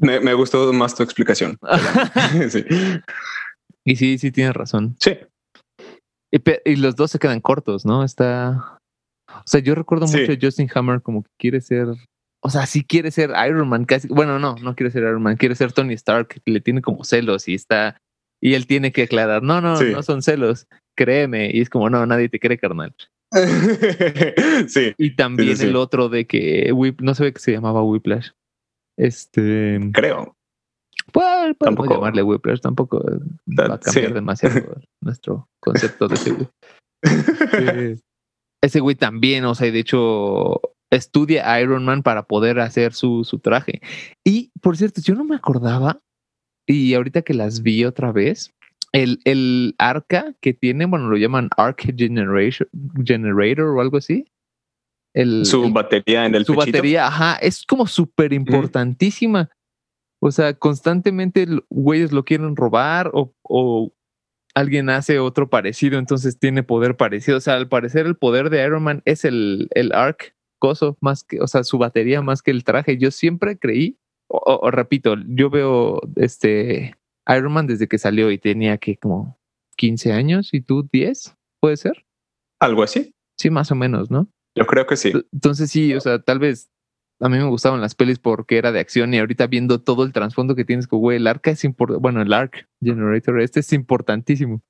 [0.00, 1.58] me, me gustó más tu explicación.
[2.50, 2.64] sí.
[3.84, 4.96] y sí, sí tienes razón.
[5.00, 5.16] sí,
[6.30, 8.04] Y, y los dos se quedan cortos, ¿no?
[8.04, 8.78] Está.
[9.28, 10.18] O sea, yo recuerdo Sí.
[10.20, 11.88] mucho a Justin Hammer como que quiere ser
[12.44, 15.36] o sea, sí quiere ser Iron Man, casi, bueno, no, no quiere ser Iron Man,
[15.36, 17.96] quiere ser Tony Stark, que le tiene como celos y está,
[18.42, 19.92] y él tiene que aclarar, no, no, Sí.
[19.92, 22.94] no son celos, créeme, y es como, no, nadie te cree, carnal.
[24.68, 25.66] sí, Y también sí.
[25.66, 28.30] el otro de que, Whip, no sé que se llamaba Whiplash.
[28.98, 30.36] Este, creo.
[31.12, 33.02] pues, Tampoco- llamarle Whiplash, tampoco
[33.58, 34.12] va a cambiar Sí.
[34.12, 34.54] demasiado
[35.02, 36.48] nuestro concepto de ese güey.
[37.54, 37.98] Eh,
[38.62, 40.60] ese güey también, o sea, y de hecho
[40.92, 43.80] estudia a Iron Man para poder hacer su, su traje.
[44.24, 46.00] Y por cierto, yo no me acordaba,
[46.66, 48.54] y ahorita que las vi otra vez,
[48.92, 52.68] el, el arca que tiene, bueno, lo llaman Arc Generation,
[53.04, 54.26] Generator o algo así.
[55.14, 56.76] El, Su el- batería en el su pechito.
[56.78, 59.50] batería, ajá, es como súper importantísima.
[60.22, 63.92] O sea, constantemente güeyes lo quieren robar o, o
[64.54, 67.38] alguien hace otro parecido, entonces tiene poder parecido.
[67.38, 71.24] O sea, al parecer el poder de Iron Man es el, el arc coso, más
[71.24, 72.96] que, o sea, su batería más que el traje.
[72.96, 73.98] Yo siempre creí,
[74.28, 76.94] o, o- o repito, yo veo este
[77.28, 79.38] Iron Man desde que salió y tenía que como
[79.76, 82.04] 15 años y tú 10, ¿puede ser?
[82.60, 83.12] Algo así.
[83.40, 84.28] Sí, más o menos, ¿no?
[84.56, 85.12] Yo creo que sí.
[85.32, 86.70] Entonces sí, o sea, tal vez
[87.20, 90.12] a mí me gustaban las pelis porque era de acción y ahorita viendo todo el
[90.12, 93.72] trasfondo que tienes con güey, el arca es importante, bueno, el arc generator este es
[93.72, 94.60] importantísimo.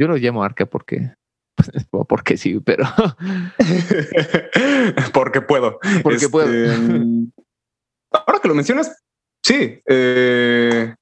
[0.00, 1.12] Yo lo llamo arca porque
[2.08, 2.84] porque sí, pero
[5.12, 5.78] Porque puedo.
[6.02, 6.48] porque Este, puedo.
[8.12, 8.94] Ahora que lo mencionas,
[9.44, 9.80] sí.
[9.86, 10.94] eh,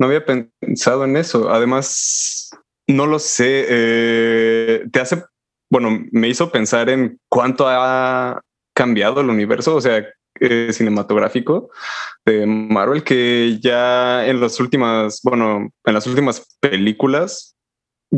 [0.00, 1.50] no había pensado en eso.
[1.50, 2.50] Además,
[2.88, 3.66] no lo sé.
[3.68, 5.22] eh, te hace,
[5.70, 8.40] bueno, me hizo pensar en cuánto ha
[8.74, 10.04] cambiado el universo, o sea,
[10.40, 11.70] eh, cinematográfico
[12.26, 17.55] de Marvel, que ya en las últimas, bueno, en las últimas películas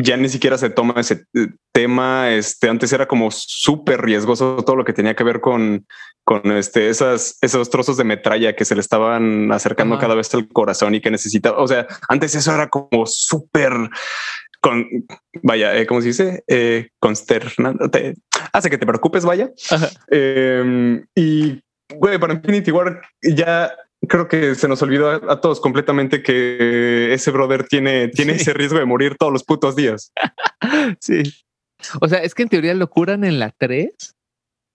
[0.00, 2.30] ya ni siquiera se toma ese eh, tema.
[2.30, 5.86] Este antes era como súper riesgoso todo lo que tenía que ver con,
[6.24, 10.02] con este, esas, esos trozos de metralla que se le estaban acercando Ajá.
[10.02, 11.58] cada vez al corazón y que necesitaba.
[11.58, 13.72] O sea, antes eso era como súper
[14.60, 14.86] con
[15.42, 16.42] vaya, eh, ¿cómo se dice?
[16.48, 17.88] Eh, consternante.
[17.88, 18.14] Te-
[18.52, 19.50] hace que te preocupes, vaya.
[20.10, 21.60] Eh, y
[21.94, 23.72] güey, para Infinity War ya
[24.06, 28.40] creo que se nos olvidó a, a todos completamente que ese brother tiene, tiene Sí.
[28.42, 30.12] ese riesgo de morir todos los putos días.
[31.00, 31.22] Sí.
[32.00, 34.16] O sea, es que en teoría lo curan en la 3,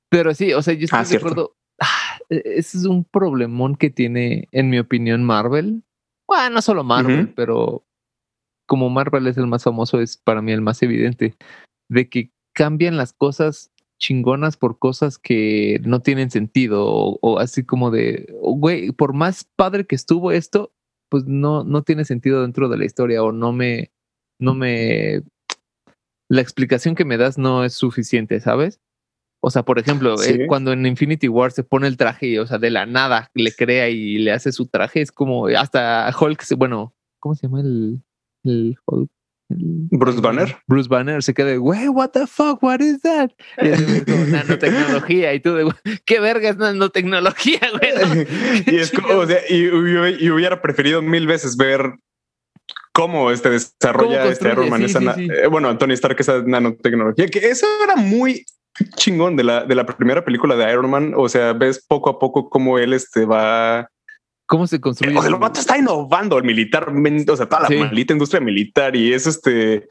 [0.10, 1.56] pero sí, o sea, yo estoy Ah, de acuerdo.
[1.82, 5.84] Ah, e- ese es un problemón que tiene, en mi opinión, Marvel.
[6.30, 7.86] Bueno, no solo Marvel, pero
[8.70, 11.36] como Marvel es el más famoso, es para mí el más evidente,
[11.90, 13.73] de que cambian las cosas
[14.04, 19.14] chingonas por cosas que no tienen sentido o, o así como de, oh, güey, por
[19.14, 20.74] más padre que estuvo esto,
[21.10, 23.92] pues no, no tiene sentido dentro de la historia o no me,
[24.40, 25.22] no me,
[26.30, 28.82] la explicación que me das no es suficiente, ¿sabes?
[29.42, 30.34] O sea, por ejemplo, Sí.
[30.34, 33.32] eh, cuando en Infinity War se pone el traje, y, o sea, de la nada
[33.34, 37.62] le crea y le hace su traje, es como hasta Hulk, bueno, ¿cómo se llama
[37.62, 38.04] el,
[38.44, 39.10] el Hulk?
[39.58, 40.58] Bruce Banner.
[40.68, 43.30] Bruce Banner se queda de, güey, what the fuck, what is that?
[43.62, 48.28] Y como nanotecnología y tú de, "Güey, ¿qué verga es nanotecnología, güey?
[48.68, 51.94] Y es como, o sea, y, hubi- y hubiera preferido mil veces ver
[52.94, 55.28] cómo este desarrolla Cómo este Iron Man, esa sí, sí.
[55.32, 58.46] eh, bueno, Tony Stark, esa nanotecnología, que eso era muy
[58.96, 61.14] chingón de la, de la primera película de Iron Man.
[61.16, 63.88] O sea, ves poco a poco cómo él este va.
[64.54, 65.18] ¿Cómo se construye?
[65.18, 67.76] O sea, el vato está innovando el militar, o sea, toda la Sí.
[67.78, 69.88] maldita industria militar y es este.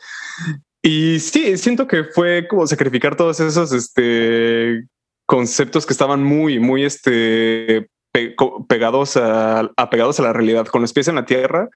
[0.80, 4.84] Y sí, siento que fue como sacrificar todos esos este
[5.26, 8.36] conceptos que estaban muy, muy este pe-
[8.68, 10.66] pegados a, apegados a la realidad.
[10.66, 11.68] Con los pies en la tierra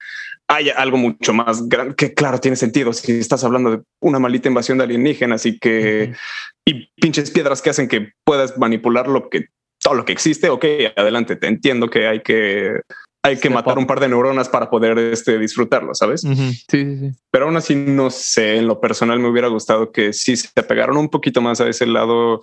[0.46, 4.46] hay algo mucho más grande que, claro, tiene sentido si estás hablando de una maldita
[4.49, 6.18] invasión de alienígenas y que Ujú.
[6.66, 9.46] y pinches piedras que hacen que puedas manipular lo que
[9.80, 10.48] todo lo que existe.
[10.50, 10.64] Ok,
[10.96, 12.80] adelante, te entiendo que hay que
[13.24, 16.20] hay que matar un par de neuronas para poder este, disfrutarlo, sabes?
[16.20, 16.34] Sí,
[16.70, 17.10] sí, sí.
[17.32, 20.96] Pero aún así, no sé, en lo personal me hubiera gustado que sí se apegaron
[20.96, 22.40] un poquito más a ese lado.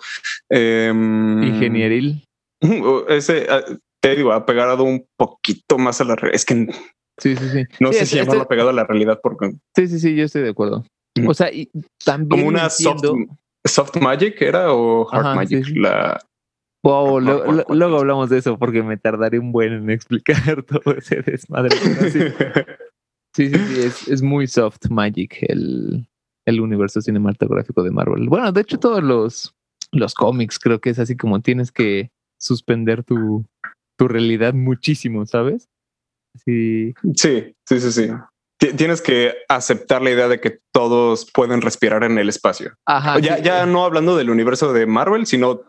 [0.50, 2.26] em, Ingenieril.
[3.10, 3.48] Ese,
[4.02, 6.36] te digo, apegado un poquito más a la realidad.
[6.36, 6.68] Es que
[7.20, 7.64] Sí, sí, sí.
[7.80, 10.16] no Sí, sé es- si llamarlo este- apegado a la realidad porque Sí, sí, sí,
[10.16, 10.84] yo estoy de acuerdo.
[11.28, 11.70] O sea, y
[12.04, 15.64] también como una soft, entiendo- soft magic era o hard Ajá, magic.
[15.66, 15.76] sí.
[15.76, 16.20] La,
[16.84, 20.96] Wow, lo- lo- luego hablamos de eso porque me tardaré un buen en explicar todo
[20.98, 21.78] ese desmadre.
[22.12, 22.20] sí,
[23.36, 26.08] sí, sí, sí, es, es muy soft magic el,
[26.46, 28.28] el universo cinematográfico de Marvel.
[28.30, 29.54] Bueno, de hecho, todos los,
[29.92, 33.46] los cómics creo que es así como tienes que suspender tu,
[33.98, 35.70] tu realidad muchísimo, ¿sabes?
[36.44, 38.10] Sí, sí, sí, sí, sí.
[38.60, 42.74] Ti- Tienes que aceptar la idea de que todos pueden respirar en el espacio.
[42.86, 43.20] ajá.
[43.20, 45.62] ya, sí, ya eh, no hablando del universo de Marvel, sino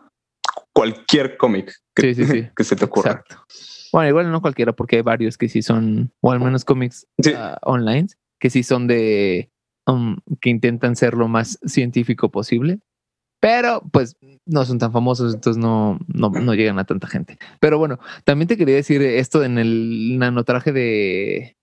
[0.75, 2.47] cualquier cómic que, Sí, sí, sí.
[2.55, 3.11] que se te ocurra.
[3.11, 3.45] Exacto.
[3.93, 7.57] Bueno, igual no cualquiera, porque hay varios que sí son, o al menos cómics ah,
[7.61, 8.07] online,
[8.39, 9.49] que sí son de,
[9.87, 12.79] um, que intentan ser lo más científico posible,
[13.39, 17.37] pero pues no son tan famosos, entonces no, no, no llegan a tanta gente.
[17.61, 21.55] Pero bueno, también te quería decir esto en el nanotraje de,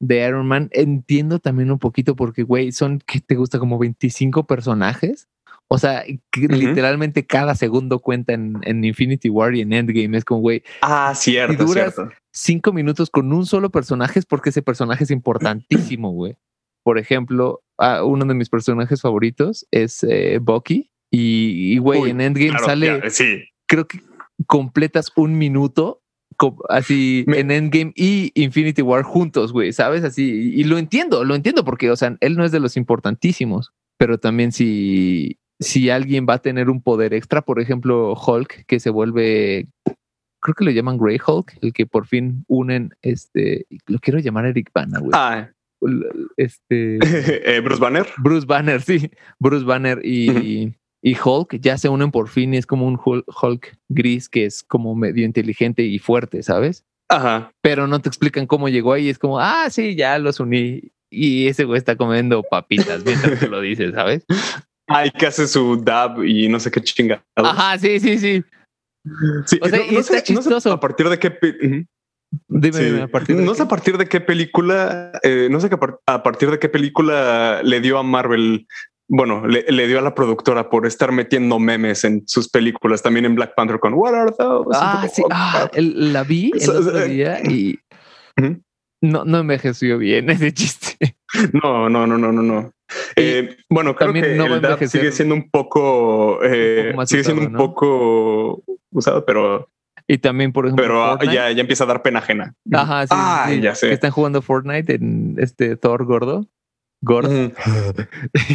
[0.00, 0.68] de Iron Man.
[0.72, 3.58] Entiendo también un poquito porque, güey, son, que te gusta?
[3.58, 5.26] Como 25 personajes.
[5.68, 6.04] O sea,
[6.36, 10.16] literalmente cada segundo cuenta en, en Infinity War y en Endgame.
[10.18, 12.12] Es como, güey, Ah, cierto, Y duras- cierto.
[12.32, 15.10] cinco minutos con un solo personaje es porque ese personaje es
[15.98, 16.36] importantísimo, güey.
[16.84, 17.62] Por ejemplo,
[18.04, 20.90] uno de mis personajes favoritos es eh, Bucky.
[21.10, 23.44] Y, güey, en Endgame Claro, sale, ya, sí.
[23.68, 24.00] creo que
[24.46, 26.02] completas un minuto
[26.68, 30.02] así Me- en Endgame y Infinity War juntos, güey, ¿sabes?
[30.02, 30.24] Así,
[30.54, 33.72] y, y lo entiendo, lo entiendo porque, o sea, él no es de los importantísimos,
[33.96, 38.78] pero también si, si alguien va a tener un poder extra, por ejemplo, Hulk, que
[38.78, 39.66] se vuelve,
[40.40, 44.46] creo que lo llaman Grey Hulk, el que por fin unen, este, lo quiero llamar
[44.46, 45.10] Eric Bana, güey.
[45.14, 45.50] Ah,
[46.36, 46.98] Este,
[47.56, 48.06] eh, Bruce Banner.
[48.18, 52.66] Bruce Banner, sí, Bruce Banner y, y Hulk ya se unen por fin y es
[52.66, 56.84] como un Hul- Hulk gris que es como medio inteligente y fuerte, ¿sabes?
[57.10, 57.52] Ajá.
[57.60, 61.46] Pero no te explican cómo llegó ahí, es como, ah, sí, ya los uní y
[61.46, 64.24] ese güey está comiendo papitas mientras te lo dices, ¿sabes?
[64.86, 67.24] Ay, que hace su dab y no sé qué chingada.
[67.36, 68.44] Ajá, sí, sí, sí.
[69.46, 70.60] Sí, O sea, y está sé, chistoso.
[70.60, 71.28] sé a partir de qué.
[71.28, 71.84] Ujú.
[72.48, 73.00] Dime, Sí.
[73.00, 73.56] a partir de no qué?
[73.58, 76.58] sé a partir de qué película, eh, no sé que a par- a partir de
[76.58, 78.66] qué película le dio a Marvel,
[79.08, 83.24] bueno, le, le dio a la productora por estar metiendo memes en sus películas, también
[83.26, 84.70] en Black Panther con What are those?
[84.74, 85.76] Ah, sí, "Oh, ah, crap".
[85.76, 87.78] el- la vi el otro eh, día y
[88.38, 88.60] Ujú.
[89.02, 91.16] no, no envejeció bien ese chiste.
[91.52, 92.72] No, no, no, no, no, no.
[93.16, 97.52] Eh, bueno, creo que no el sigue siendo un poco, eh, poco sigue siendo un
[97.52, 97.58] ¿no?
[97.58, 99.68] poco usado, pero,
[100.06, 101.34] Y también, por ejemplo, pero ah, Fortnite.
[101.34, 102.54] ya, ya empieza a dar pena ajena.
[102.72, 103.88] Ajá, sí, Ah, sí, ya sé.
[103.88, 106.46] Que están jugando Fortnite en este Thor gordo.
[107.02, 107.30] Gordo.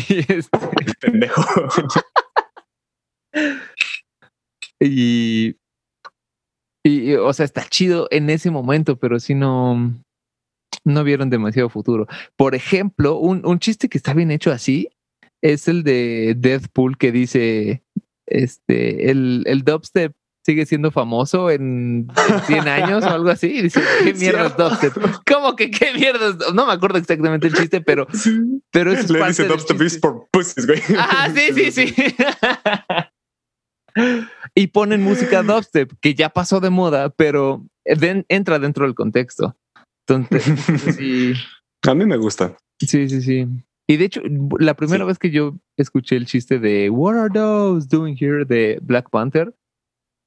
[0.10, 0.60] Y, este,
[1.02, 1.44] Pendejo.
[4.80, 5.56] y,
[6.84, 9.94] y, o sea, está chido en ese momento, pero sí no,
[10.89, 12.08] no vieron demasiado futuro.
[12.36, 14.89] Por ejemplo, un, un chiste que está bien hecho así
[15.41, 17.84] es el de Deadpool que dice,
[18.28, 20.13] este, el, el dubstep
[20.45, 23.47] sigue siendo famoso en, en 100 años o algo así.
[23.47, 24.93] Y dice, ¿qué mierda es dubstep?
[25.25, 26.54] ¿Cómo que qué mierda es?
[26.54, 28.08] No me acuerdo exactamente el chiste, pero,
[28.71, 30.82] pero eso es Le parte dice Dubstep is for pussies, güey.
[30.97, 31.93] Ajá, sí, sí, sí.
[34.56, 39.56] y ponen música dubstep, que ya pasó de moda, pero den- entra dentro del contexto.
[40.32, 41.34] Entonces, sí,
[41.88, 42.56] A mí me gusta.
[42.80, 43.48] sí, sí, sí.
[43.88, 44.22] Y de hecho,
[44.60, 45.08] la primera Sí.
[45.08, 49.56] vez que yo escuché el chiste de What are those doing here de Black Panther,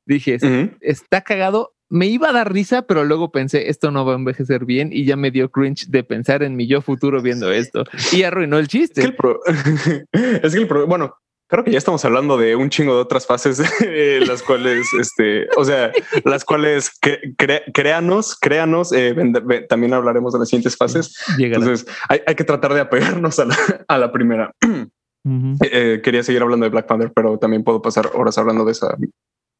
[0.06, 0.38] dije,
[0.80, 1.74] está cagado.
[1.88, 5.04] Me iba a dar risa, pero luego pensé, esto no va a envejecer bien y
[5.04, 8.64] ya me dio cringe de pensar en mi yo futuro viendo esto y arruinó el
[8.64, 9.00] Es que chiste.
[9.02, 9.40] el pro-
[10.42, 11.14] es que el pro- bueno,
[11.52, 15.46] creo que ya estamos hablando de un chingo de otras fases, eh, las cuales, este,
[15.56, 15.92] o sea,
[16.24, 21.14] las cuales cre- cre- créanos, créanos, eh, ven- ven- también hablaremos de las siguientes fases.
[21.58, 24.50] Entonces hay, hay que tratar de apegarnos a la, a la primera.
[25.62, 28.96] Eh, quería seguir hablando de Black Panther, pero también puedo pasar horas hablando de esa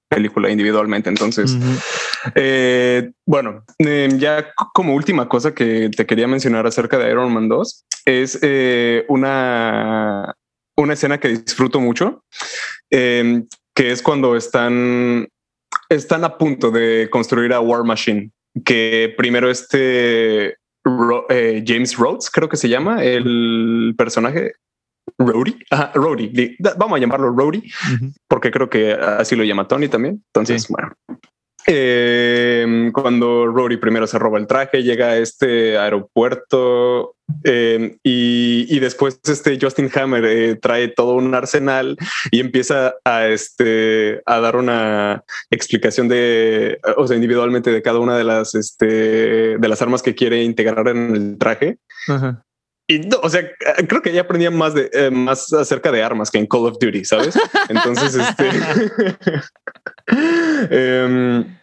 [0.09, 1.09] película individualmente.
[1.11, 1.57] Entonces.
[2.35, 7.48] Eh, bueno, eh, ya como última cosa que te quería mencionar acerca de Iron Man
[7.48, 10.35] 2 es eh, una,
[10.76, 12.24] una escena que disfruto mucho,
[12.90, 13.42] eh,
[13.74, 15.28] que es cuando están,
[15.88, 18.30] están a punto de construir a War Machine,
[18.64, 24.52] que primero este Ro- eh, James Rhodes, creo que se llama el personaje.
[25.70, 25.92] Ajá,
[26.58, 27.30] da- Vamos a llamarlo
[27.94, 28.12] Ujú.
[28.28, 30.22] porque creo que así lo llama Tony también.
[30.32, 30.72] Entonces, Sí.
[30.72, 30.92] bueno.
[31.66, 38.81] Eh, cuando Rory primero se roba el traje, llega a este aeropuerto eh, y, y
[38.81, 41.96] después este Justin Hammer eh, trae todo un arsenal
[42.31, 48.16] y empieza a este a dar una explicación de, o sea, individualmente de cada una
[48.16, 51.79] de las este de las armas que quiere integrar en el traje.
[52.09, 52.42] Ajá.
[52.88, 53.48] Y no, o sea,
[53.88, 56.79] creo que ya aprendía más de eh, más acerca de armas que en Call of
[56.81, 57.38] Duty, ¿sabes?
[57.68, 58.51] Entonces, este
[60.70, 61.59] em,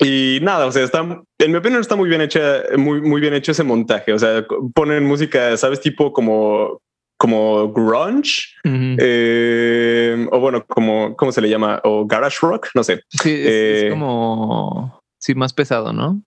[0.00, 3.34] y nada, o sea, está en mi opinión está muy bien hecha, muy, muy bien
[3.34, 4.12] hecho ese montaje.
[4.12, 6.78] O sea, ponen música, sabes, tipo como
[7.20, 13.02] como grunge eh, o bueno, como cómo se le llama o garage rock, no sé.
[13.10, 16.22] Sí, es, es Eh, como sí, más pesado, ¿no?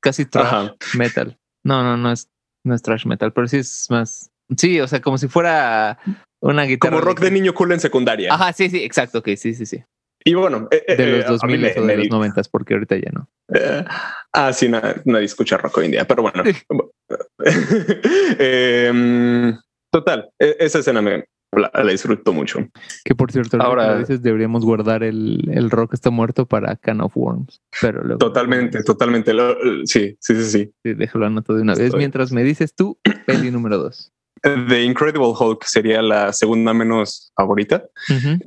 [0.00, 0.74] Casi trash Ajá.
[0.96, 1.36] metal.
[1.62, 2.28] No, no, no es,
[2.64, 4.30] no es trash metal, pero sí es más.
[4.56, 5.98] Sí, o sea, como si fuera
[6.40, 6.96] una guitarra.
[6.96, 8.32] Como rock de niño cool en secundaria.
[8.32, 9.82] Ajá, sí, sí, exacto, que sí, sí, sí.
[10.26, 12.42] Y bueno, eh, de los eh, mí 2000 me- o de me los di- 90
[12.50, 13.28] porque ahorita ya no.
[13.54, 13.84] Eh,
[14.32, 16.42] ah, sí, na- nadie escucha rock hoy en día, pero bueno.
[18.38, 19.56] Em,
[19.92, 22.60] total, e- esa escena me la, la disfruto mucho.
[23.04, 27.16] Que por cierto, ahora dices, deberíamos guardar el, el rock está muerto para Can of
[27.16, 27.60] Worms.
[27.80, 29.32] Pero luego, Totalmente, totalmente.
[29.34, 30.72] Lo- sí, sí, sí, sí.
[30.82, 31.94] Sí, déjalo anoto de una vez.
[31.94, 34.10] Mientras me dices tú, peli número dos.
[34.44, 37.84] The Incredible Hulk sería la segunda menos favorita.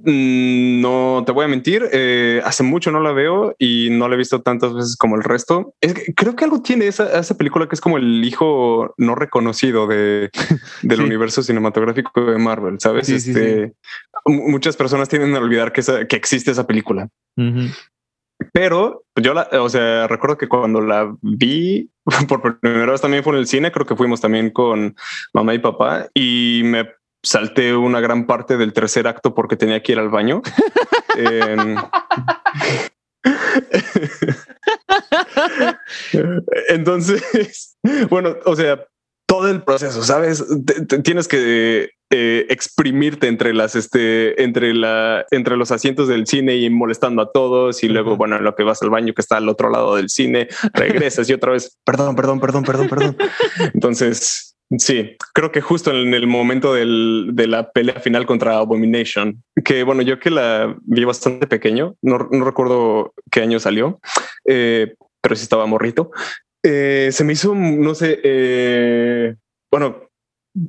[0.04, 4.14] Mm, No te voy a mentir, eh, hace mucho no la veo y no la
[4.16, 5.74] he visto tantas veces como el resto.
[5.82, 9.16] Es que creo que algo tiene esa, esa película que es como el hijo no
[9.16, 10.30] reconocido de,
[10.84, 11.04] del Sí.
[11.04, 13.08] universo cinematográfico de Marvel, ¿sabes?
[13.08, 13.74] Sí, este,
[14.26, 17.10] mu- Muchas personas tienden a olvidar que, esa- que existe esa película.
[18.54, 21.90] Pero yo la, o sea, recuerdo que cuando la vi
[22.28, 24.96] por primera vez también fue en el cine, creo que fuimos también con
[25.34, 26.90] mamá y papá y me
[27.24, 30.42] salté una gran parte del tercer acto porque tenía que ir al baño.
[31.18, 31.76] Em,
[36.70, 37.76] Entonces,
[38.10, 38.86] bueno, o sea,
[39.26, 40.46] todo el proceso, sabes,
[41.04, 46.70] tienes que eh, exprimirte entre las, este, entre la, entre los asientos del cine y
[46.70, 47.84] molestando a todos.
[47.84, 48.18] Y luego, Ujú.
[48.18, 51.30] bueno, en lo que vas al baño que está al otro lado del cine, regresas
[51.30, 53.18] y otra vez, perdón, perdón, perdón, perdón, perdón.
[53.74, 59.44] Entonces, sí, creo que justo en el momento del, de la pelea final contra Abomination,
[59.64, 64.00] que bueno, yo que la vi bastante pequeño, no, no recuerdo qué año salió,
[64.46, 66.12] eh, pero sí estaba morrito.
[66.64, 69.36] Eh, se me hizo, no sé, eh,
[69.72, 70.07] bueno,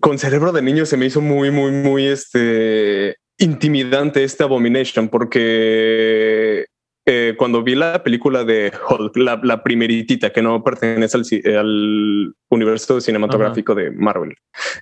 [0.01, 6.67] con cerebro de niño se me hizo muy, muy, muy este intimidante este Abomination, porque
[7.07, 11.17] eh, cuando vi la película de Hulk, la, la primeritita que no pertenece
[11.57, 14.35] al, universo cinematográfico de Marvel.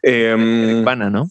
[0.03, 1.29] em, Pana, ¿no?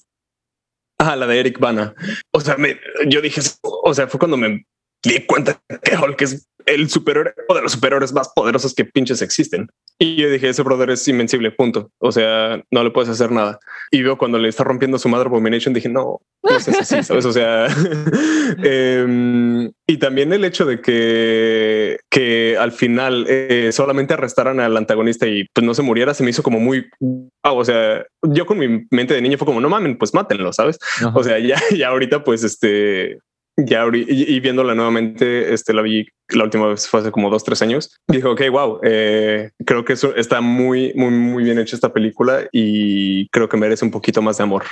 [0.98, 1.94] Ah, la de Eric Bana.
[2.32, 4.66] O sea, me- yo dije, o sea, fue cuando me
[5.04, 9.22] di cuenta que Hulk es el superhéroe o de los superhéroes más poderosos que pinches
[9.22, 9.70] existen.
[9.98, 11.92] Y yo dije, ese brother es invencible, punto.
[12.00, 13.60] O sea, no le puedes hacer nada.
[13.92, 17.26] Y veo cuando le está rompiendo su madre Abomination, dije, no, no es así, ¿sabes?
[17.26, 17.68] O sea,
[18.64, 25.28] em, y también el hecho de que, que al final eh, solamente arrestaran al antagonista
[25.28, 26.88] y pues no se muriera, se me hizo como muy,
[27.44, 30.78] o sea, yo con mi mente de niño fue como, no mamen, pues mátenlo, ¿sabes?
[30.98, 31.14] Ajá.
[31.16, 33.20] O sea, ya, ya ahorita, pues, este,
[33.58, 37.44] ya y, y viéndola nuevamente, este, la vi la última vez fue hace como dos,
[37.44, 37.96] tres años.
[38.08, 42.48] Dijo, ok, wow, eh, creo que eso está muy, muy, muy bien hecha esta película
[42.52, 44.64] y creo que merece un poquito más de amor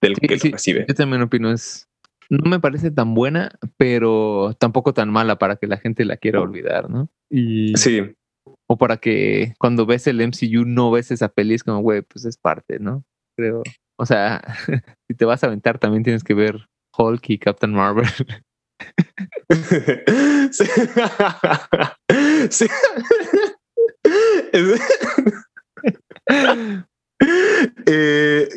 [0.00, 0.84] del Sí, que sí, lo recibe.
[0.88, 1.88] Yo también opino, es.
[2.28, 6.40] No me parece tan buena, pero tampoco tan mala para que la gente la quiera
[6.40, 7.08] olvidar, ¿no?
[7.30, 8.02] Y, Sí,
[8.68, 12.24] O para que cuando ves el MCU no ves esa peli, es como, güey, pues
[12.24, 13.04] es parte, ¿no?
[13.36, 13.62] Creo.
[13.96, 14.42] O sea,
[15.08, 16.66] si te vas a aventar, también tienes que ver
[16.96, 18.06] Hulk y Captain Marvel.
[27.86, 28.48] Eh,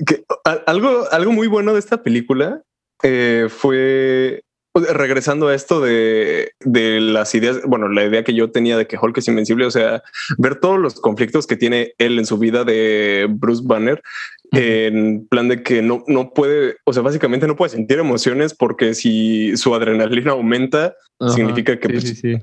[0.66, 2.62] algo, algo muy bueno de esta película
[3.04, 4.44] eh, fue
[4.84, 8.88] sea, regresando a esto de, de las ideas, bueno, la idea que yo tenía de
[8.88, 10.04] que Hulk es invencible, o sea,
[10.38, 14.02] ver todos los conflictos que tiene él en su vida de Bruce Banner,
[14.52, 18.94] en plan de que no, no puede, o sea, básicamente no puede sentir emociones porque
[18.94, 22.34] si su adrenalina aumenta, Ajá, significa que sí, pues, sí, sí.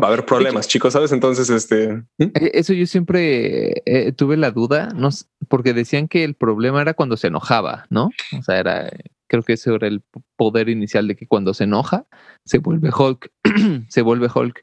[0.00, 1.12] va a haber problemas, chicos, ¿sabes?
[1.12, 1.94] Entonces, este...
[2.18, 2.30] ¿Mm?
[2.34, 5.08] Eh, Eso yo siempre eh, tuve la duda, no
[5.48, 8.10] porque decían que el problema era cuando se enojaba, ¿no?
[8.38, 8.90] O sea, era,
[9.28, 10.02] creo que ese era el
[10.36, 12.06] poder inicial de que cuando se enoja
[12.44, 13.30] se vuelve Hulk,
[13.88, 14.60] se vuelve Hulk.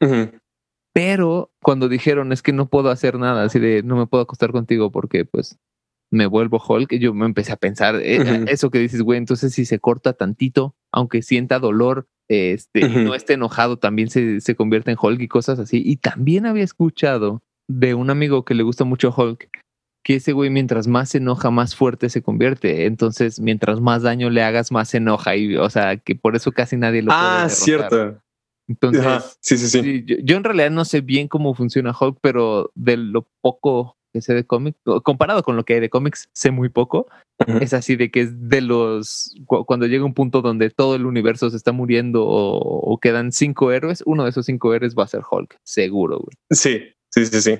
[0.94, 4.52] Pero cuando dijeron es que no puedo hacer nada, así de no me puedo acostar
[4.52, 5.58] contigo porque pues
[6.10, 9.64] me vuelvo Hulk, yo me empecé a pensar eh, eso que dices, güey, entonces si
[9.64, 14.90] se corta tantito, aunque sienta dolor, este, y no esté enojado, también se, se convierte
[14.90, 15.82] en Hulk y cosas así.
[15.84, 19.48] Y también había escuchado de un amigo que le gusta mucho Hulk,
[20.02, 22.86] que ese güey mientras más se enoja, más fuerte se convierte.
[22.86, 25.36] Entonces, mientras más daño le hagas, más se enoja.
[25.36, 28.20] Y, o sea, que por eso casi nadie lo Ah, cierto.
[28.68, 29.82] Entonces, Ajá, Sí, sí, sí.
[29.82, 33.96] Sí, yo, yo en realidad no sé bien cómo funciona Hulk, pero de lo poco
[34.14, 37.08] que sé de cómics, comparado con lo que hay de cómics, sé muy poco.
[37.46, 37.58] Ujú.
[37.58, 39.34] Es así de que es de los.
[39.44, 43.32] cu- Cuando llega un punto donde todo el universo se está muriendo o, o quedan
[43.32, 46.36] cinco héroes, uno de esos cinco héroes va a ser Hulk, seguro, güey.
[46.52, 46.80] Sí,
[47.12, 47.58] sí, sí, sí.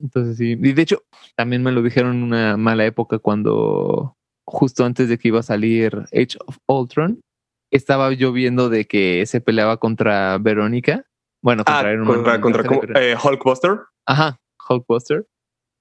[0.00, 0.52] Entonces sí.
[0.52, 1.02] Y de hecho,
[1.36, 4.14] también me lo dijeron en una mala época cuando,
[4.46, 7.20] justo antes de que iba a salir Age of Ultron,
[7.70, 11.04] estaba yo viendo de que se peleaba contra Verónica.
[11.42, 13.02] Bueno, contra Ah, Iron Man, contra, contra contra.
[13.04, 13.80] Eh, Hulkbuster.
[14.06, 15.26] Ajá, Hulkbuster.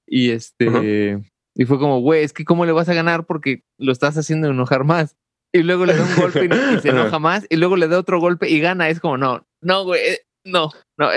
[0.08, 1.22] Y este.
[1.56, 3.26] Y fue como, güey, es que ¿cómo le vas a ganar?
[3.26, 5.16] Porque lo estás haciendo enojar más.
[5.54, 8.20] y luego le da un golpe y, se enoja más, y luego le da otro
[8.20, 8.90] golpe y gana.
[8.90, 11.10] Es como, no, no, güey, eh, no, no,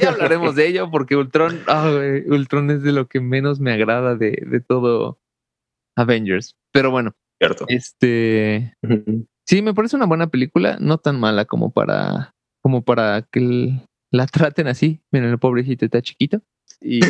[0.00, 4.16] ya, hablaremos de ello porque Ultron, oh, Ultron es de lo que menos me agrada
[4.16, 5.18] de, de todo
[5.96, 6.56] Avengers.
[6.72, 7.66] Pero bueno, Cierto.
[7.68, 8.74] este,
[9.46, 13.72] sí, me parece una buena película, no tan mala como para, como para que
[14.10, 15.00] la traten así.
[15.12, 16.40] Miren, el pobrecito está chiquito.
[16.80, 17.00] Y,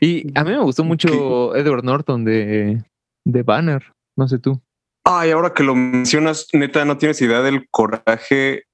[0.00, 2.82] y a mí me gustó mucho Edward Norton de,
[3.24, 3.92] de Banner.
[4.16, 4.60] No sé tú.
[5.04, 8.64] Ay, ahora que lo mencionas, neta, no tienes idea del coraje.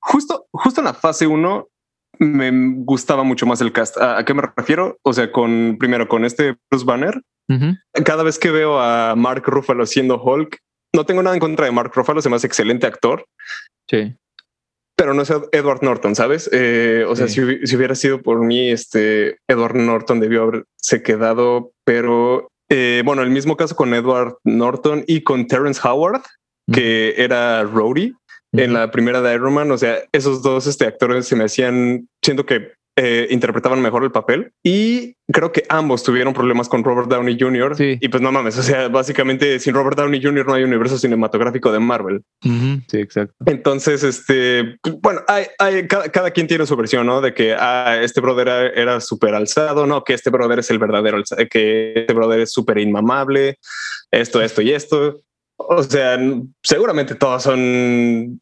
[0.00, 1.68] Justo, justo en la fase 1
[2.20, 2.50] me
[2.84, 3.96] gustaba mucho más el cast.
[3.98, 4.98] ¿A, qué me refiero?
[5.02, 7.22] O sea, con primero con este Bruce Banner.
[8.04, 10.58] Cada vez que veo a Mark Ruffalo siendo Hulk,
[10.94, 13.24] no tengo nada en contra de Mark Ruffalo, se me hace excelente actor.
[13.88, 14.14] Sí
[14.98, 16.50] pero no es Edward Norton, ¿sabes?
[16.52, 22.48] Eh, o sea, si, hubiera sido por mí, este Edward Norton debió haberse quedado, pero
[22.68, 26.22] eh, bueno, el mismo caso con Edward Norton y con Terrence Howard,
[26.72, 28.12] que era Rhodey
[28.52, 29.70] en la primera de Iron Man.
[29.70, 34.10] O sea, esos dos este, actores se me hacían, siento que eh, interpretaban mejor el
[34.10, 37.76] papel y creo que ambos tuvieron problemas con Robert Downey Jr.
[37.78, 40.44] Y pues no mames, o sea, básicamente sin Robert Downey Jr.
[40.44, 42.24] no hay universo cinematográfico de Marvel.
[42.42, 43.36] Sí, exacto.
[43.46, 47.20] Entonces, este, bueno, hay, hay cada, quien tiene su versión, ¿no?
[47.20, 51.22] De que ah, este brother era, súper alzado, no, que este brother es el verdadero,
[51.48, 53.60] que este brother es súper inmamable,
[54.10, 55.20] esto, esto y esto.
[55.56, 56.18] O sea,
[56.64, 58.40] seguramente todos son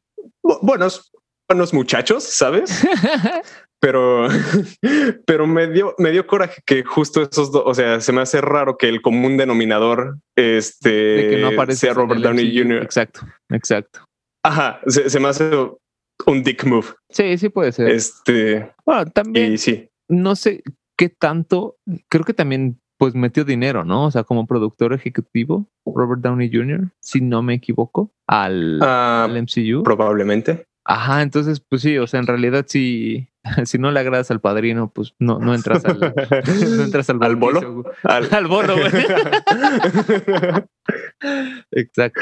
[0.62, 1.12] buenos,
[1.46, 2.86] buenos muchachos, ¿sabes?
[3.86, 4.26] pero,
[5.26, 8.40] pero me dio, me dio coraje que justo esos dos, o sea, se me hace
[8.40, 12.82] raro que el común denominador este, que no sea Robert Downey Jr.
[12.82, 14.00] Exacto, exacto.
[14.44, 15.52] Ajá, se, me hace
[16.26, 16.86] un dick move.
[17.10, 17.88] Sí, sí puede ser.
[17.90, 19.88] Este, bueno, también, sí.
[20.08, 20.64] no sé
[20.98, 21.76] qué tanto,
[22.08, 24.06] creo que también pues metió dinero, ¿no?
[24.06, 29.42] O sea, como productor ejecutivo, Robert Downey Jr., si no me equivoco, al, ah, al
[29.42, 29.84] MCU.
[29.84, 30.66] Probablemente.
[30.88, 33.28] Ajá, entonces, pues sí, o sea, en realidad si,
[33.64, 35.98] si no le agradas al padrino, pues no, no entras al,
[36.76, 37.84] no entras al, ¿Al bolo.
[38.04, 38.92] Al, al bolo, güey.
[41.72, 42.20] Exacto.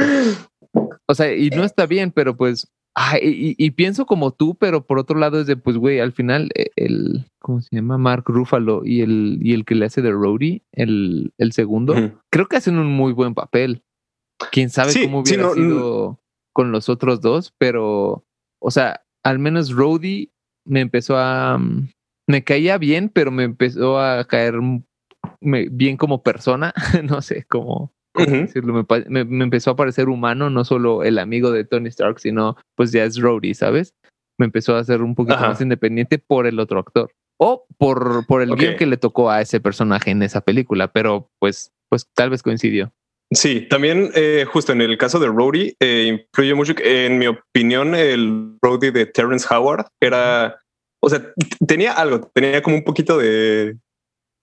[1.07, 2.73] O sea, y no está bien, pero pues,
[3.21, 6.51] y, y, pienso como tú, pero por otro lado es de, pues, güey, al final
[6.55, 7.99] e, el, ¿cómo se llama?
[7.99, 11.95] Mark Ruffalo y el, y el que le hace de Rhodey, el, el segundo,
[12.31, 13.83] creo que hacen un muy buen papel.
[14.51, 16.21] Quién sabe cómo hubiera sido
[16.55, 18.25] con los otros dos, pero
[18.65, 20.33] o sea, al menos Rhodey
[20.65, 21.59] me empezó a...
[21.59, 21.91] Mm,
[22.27, 24.55] me caía bien, pero me empezó a caer
[25.41, 26.73] bien como persona,
[27.05, 31.89] no sé cómo, decirlo, me, empezó a parecer humano, no solo el amigo de Tony
[31.89, 33.95] Stark, sino pues ya es Rhodey, ¿sabes?
[34.39, 38.41] Me empezó a ser un poquito más independiente por el otro actor o por, por
[38.41, 42.31] el guion que le tocó a ese personaje en esa película, pero pues, pues tal
[42.31, 42.93] vez coincidió.
[43.31, 47.95] Sí, también eh, justo en el caso de Rhodey, eh, influye mucho, en mi opinión,
[47.95, 50.59] el Rhodey de Terrence Howard era,
[51.03, 51.33] o sea,
[51.67, 53.77] tenía algo, tenía como un poquito de,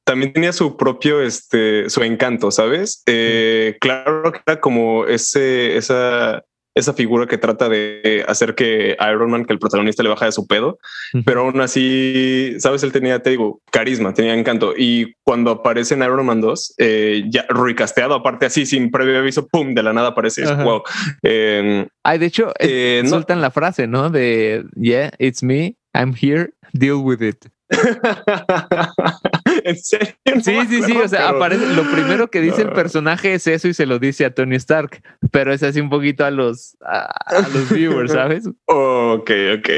[0.06, 3.04] también tenía su propio, este, su encanto, ¿sabes?
[3.06, 6.44] Eh, claro que era como ese, esa,
[6.76, 10.32] esa figura que trata de hacer que Iron Man, que el protagonista le baja de
[10.32, 10.80] su pedo,
[11.26, 14.74] pero aún así, sabes, él tenía, te digo, carisma, tenía encanto.
[14.78, 19.48] Y cuando aparece en Iron Man 2, eh, ya recasteado, aparte así, sin previo aviso,
[19.48, 20.46] pum, de la nada aparece.
[20.64, 20.84] wow.
[21.24, 24.10] Em, Ay, de hecho, eh, sueltan la frase, ¿no?
[24.10, 27.48] De, yeah, it's me, I'm here, deal with it.
[29.64, 30.14] ¿En serio?
[30.44, 30.98] sí, sí, sí.
[30.98, 34.26] O sea, aparece, lo primero que dice el personaje es eso y se lo dice
[34.26, 35.02] a Tony Stark,
[35.32, 37.14] pero es así un poquito a los, a,
[37.54, 38.48] los viewers, ¿sabes?
[38.66, 39.70] ok, ok.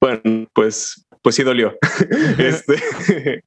[0.00, 1.76] Bueno, pues, pues sí dolió.
[2.38, 3.44] este,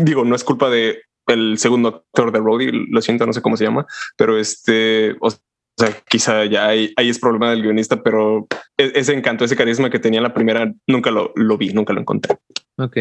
[0.00, 3.56] digo, no es culpa de el segundo actor de Roddy, lo siento, no sé cómo
[3.56, 3.86] se llama,
[4.16, 5.30] pero este, o
[5.78, 8.46] sea, quizá ya ahí, es problema del guionista, pero
[8.76, 12.00] e, ese encanto, ese carisma que tenía la primera, nunca lo, lo vi, nunca lo
[12.00, 12.36] encontré.
[12.78, 12.96] Ok.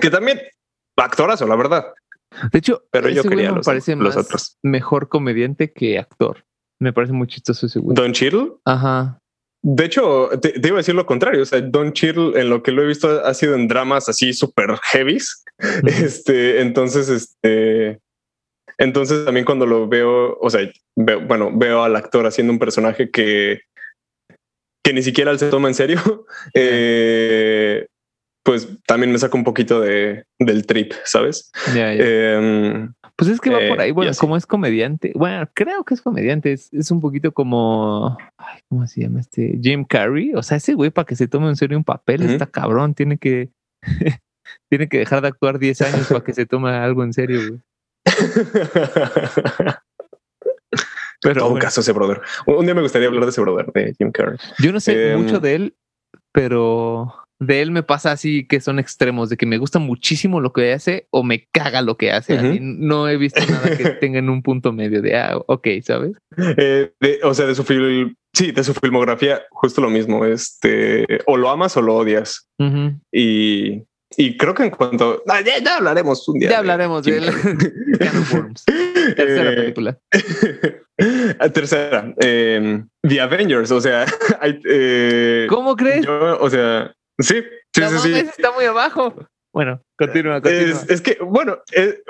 [0.00, 0.40] Que también
[0.96, 1.86] actorazo, la verdad.
[2.52, 4.58] De hecho, pero yo quería los, parece los otros.
[4.62, 6.44] Mejor comediante que actor.
[6.80, 7.94] Me parece muy chistoso ese güey.
[7.94, 8.52] Don Cheadle.
[8.64, 9.20] Ajá.
[9.62, 11.42] De hecho, te, iba a decir lo contrario.
[11.42, 14.32] O sea, Don Cheadle, en lo que lo he visto, ha sido en dramas así
[14.32, 15.42] súper heavies.
[15.86, 18.00] Este, entonces, este,
[18.78, 23.10] entonces también cuando lo veo, o sea, veo, bueno, veo al actor haciendo un personaje
[23.10, 23.60] que,
[24.84, 26.26] que ni siquiera él se toma en serio.
[26.54, 27.86] eh,
[28.44, 31.50] pues también me saca un poquito de, del trip, ¿sabes?
[31.74, 35.94] Em, pues es que va por ahí, eh, bueno, como es comediante, bueno, creo que
[35.94, 38.18] es comediante, es, un poquito como,
[38.68, 39.58] ¿cómo se llama este?
[39.62, 42.44] Jim Carrey, o sea, ese güey para que se tome en serio un papel, está
[42.44, 43.48] cabrón, tiene que,
[44.68, 47.60] tiene que dejar de actuar 10 años para que se tome algo en serio, güey.
[51.22, 52.20] Pero todo un caso ese brother.
[52.46, 54.36] Un día me gustaría hablar de ese brother, de Jim Carrey.
[54.58, 55.74] Yo no sé em, mucho de él,
[56.32, 60.52] pero de él me pasa así que son extremos, de que me gusta muchísimo lo
[60.52, 62.60] que hace o me caga lo que hace.
[62.60, 66.12] no he visto nada que tenga en un punto medio de, ah, ok, ¿sabes?
[66.36, 66.92] Eh,
[67.22, 70.26] o sea, de su film, sí, de su filmografía, justo lo mismo.
[70.26, 72.48] Este, o lo amas o lo odias.
[73.12, 73.82] Y
[74.16, 75.22] y creo que en cuanto.
[75.44, 76.50] ya, hablaremos un día.
[76.50, 77.24] Ya hablaremos de, él.
[79.16, 79.98] Tercera eh, película.
[81.52, 82.14] Tercera.
[82.18, 83.70] Em, The Avengers.
[83.70, 84.06] O sea,
[84.42, 86.06] eh, ¿cómo crees?
[86.06, 87.42] o sea, sí,
[87.74, 88.12] sí, sí, sí.
[88.14, 89.14] Está muy abajo.
[89.52, 90.84] Bueno, continúa, continúa.
[90.88, 92.00] Es, que, bueno, es,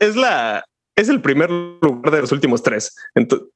[0.00, 0.64] es, la.
[0.96, 2.94] Es el primer lugar de los últimos tres.
[3.14, 3.48] Entonces,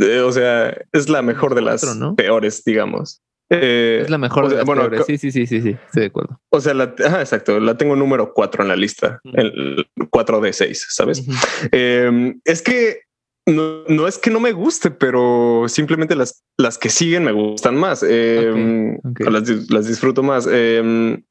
[0.00, 1.84] eh, o sea, es la mejor de las
[2.16, 3.20] peores, digamos.
[3.50, 6.40] Eh, es la mejor de las bueno, Sí, sí, sí, sí, sí, estoy de acuerdo.
[6.50, 10.86] O sea, la, exacto, la tengo número 4 en la lista, el 4 de 6,
[10.90, 11.24] ¿sabes?
[11.72, 13.02] Em, es que
[13.46, 18.02] no, es que no me guste, pero simplemente las, las que siguen me gustan más.
[18.02, 20.46] Em, las, las, disfruto más.
[20.46, 21.22] Em,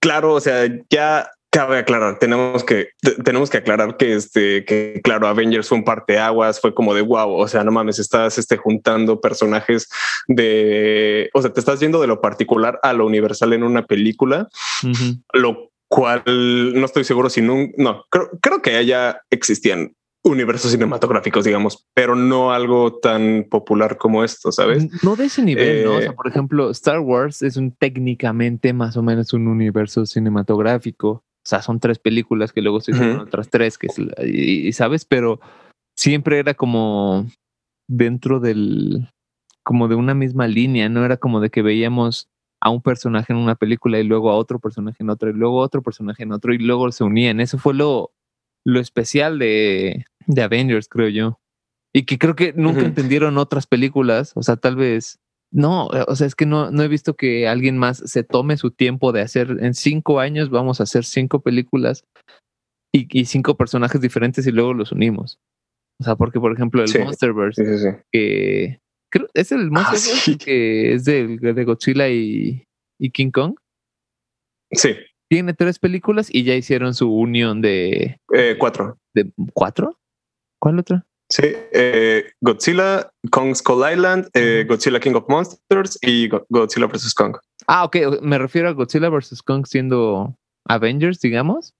[0.00, 2.88] claro, o sea, ya Cabe aclarar, tenemos que,
[3.24, 7.30] tenemos que aclarar que este, que claro, Avengers fue un parteaguas, fue como de wow,
[7.30, 9.88] o sea, no mames, estás este, juntando personajes
[10.26, 14.48] de, o sea, te estás yendo de lo particular a lo universal en una película,
[15.32, 19.94] lo cual no estoy seguro si no, no, creo, creo que allá existían
[20.24, 24.88] universos cinematográficos, digamos, pero no algo tan popular como esto, ¿sabes?
[25.04, 25.92] No de ese nivel, ¿no?
[25.92, 30.04] O sea, eh, por ejemplo, Star Wars es un técnicamente más o menos un universo
[30.06, 31.22] cinematográfico.
[31.44, 33.88] O sea, son tres películas que luego se hicieron otras tres, que
[34.26, 35.40] y, sabes, pero
[35.94, 37.26] siempre era como
[37.86, 39.10] dentro del,
[39.62, 42.28] como de una misma línea, no era como de que veíamos
[42.62, 45.60] a un personaje en una película y luego a otro personaje en otra y luego
[45.60, 47.40] a otro personaje en otro y luego se unían.
[47.40, 48.14] Eso fue lo,
[48.64, 51.38] lo especial de, de Avengers, creo yo.
[51.92, 55.20] Y que creo que nunca entendieron otras películas, o sea, tal vez
[55.54, 58.56] no, eh, o sea, es que no, no he visto que alguien más se tome
[58.56, 62.04] su tiempo de hacer, en cinco años vamos a hacer cinco películas
[62.92, 65.38] y, cinco personajes diferentes y luego los unimos.
[66.00, 68.80] O sea, porque por ejemplo el Monsterverse, que
[69.12, 72.66] creo, es el ah, Monsterverse que es de, de Godzilla y,
[73.12, 73.54] King Kong.
[74.72, 74.96] Sí.
[75.30, 78.18] Tiene tres películas y ya hicieron su unión de...
[78.32, 78.98] Eh, cuatro.
[79.14, 79.96] ¿De cuatro?
[80.58, 81.06] ¿Cuál otra?
[81.34, 87.12] Sí, eh, Godzilla, Kong Skull Island, eh, Godzilla King of Monsters y Godzilla vs.
[87.12, 87.36] Kong.
[87.66, 89.42] Ah, ok, me refiero a Godzilla vs.
[89.42, 91.74] Kong siendo Avengers, digamos.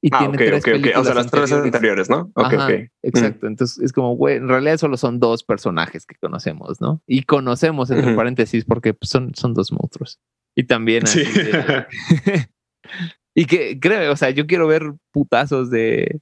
[0.00, 2.30] Y ah, tiene tres películas O sea, las tres anteriores, ¿no?
[2.36, 2.70] Ok, ok.
[3.02, 3.46] Exacto.
[3.46, 3.48] Mm.
[3.48, 7.02] Entonces es como, güey, en realidad solo son dos personajes que conocemos, ¿no?
[7.08, 10.20] Y conocemos, entre paréntesis, porque son, son dos monstruos.
[10.54, 11.08] Y también.
[11.08, 11.24] Sí.
[13.34, 16.20] y que creo, o sea, yo quiero ver putazos de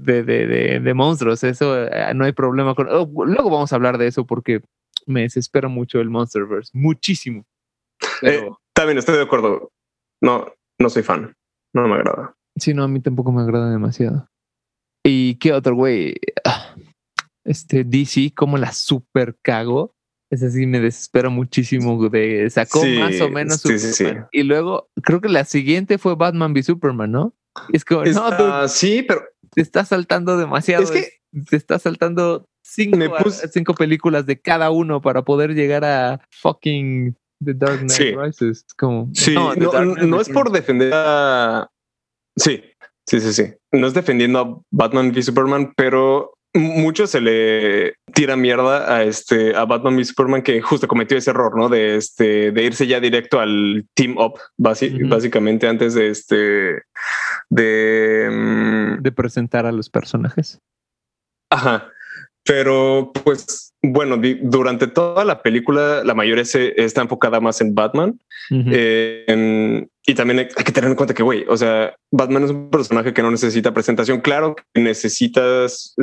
[0.00, 1.44] de, de, de, monstruos.
[1.44, 2.88] Eso eh, no hay problema con.
[2.90, 4.62] Oh, luego vamos a hablar de eso porque
[5.06, 6.70] me desespera mucho el Monsterverse.
[6.74, 7.44] Muchísimo.
[8.22, 9.70] Eh, también estoy de acuerdo.
[10.20, 10.46] No,
[10.78, 11.34] no soy fan.
[11.72, 12.34] No me agrada.
[12.56, 14.28] Sí, no, a mí tampoco me agrada demasiado.
[15.04, 16.14] ¿Y qué otro güey?
[16.44, 16.74] Ah,
[17.44, 19.94] este DC, como la super cago.
[20.30, 22.08] Es así, me desespera muchísimo.
[22.08, 23.64] De, sacó más o menos
[24.30, 27.34] Y luego, creo que la siguiente fue Batman v Superman, ¿no?
[27.72, 30.82] Es como, no, sí, pero te está saltando demasiado.
[30.82, 31.08] Es que
[31.48, 37.80] te está saltando cinco, películas de cada uno para poder llegar a fucking The Dark
[37.80, 38.64] Knight Rises.
[38.76, 41.68] Como, sí, no, es por defender a.
[42.36, 42.62] Sí,
[43.08, 43.54] sí, sí, sí.
[43.72, 49.54] No es defendiendo a Batman v Superman, pero mucho se le tira mierda a este
[49.54, 51.68] a Batman y Superman que justo cometió ese error, ¿no?
[51.68, 56.82] De este de irse ya directo al team up, básicamente antes de este
[57.50, 60.60] de mm, de presentar a los personajes.
[61.50, 61.88] Ajá.
[62.44, 68.20] Pero pues bueno, durante toda la película la mayoría se, está enfocada más en Batman.
[68.50, 72.70] Eh, y también hay, que tener en cuenta que, güey, o sea, Batman es un
[72.70, 74.20] personaje que no necesita presentación.
[74.20, 75.94] Claro que necesitas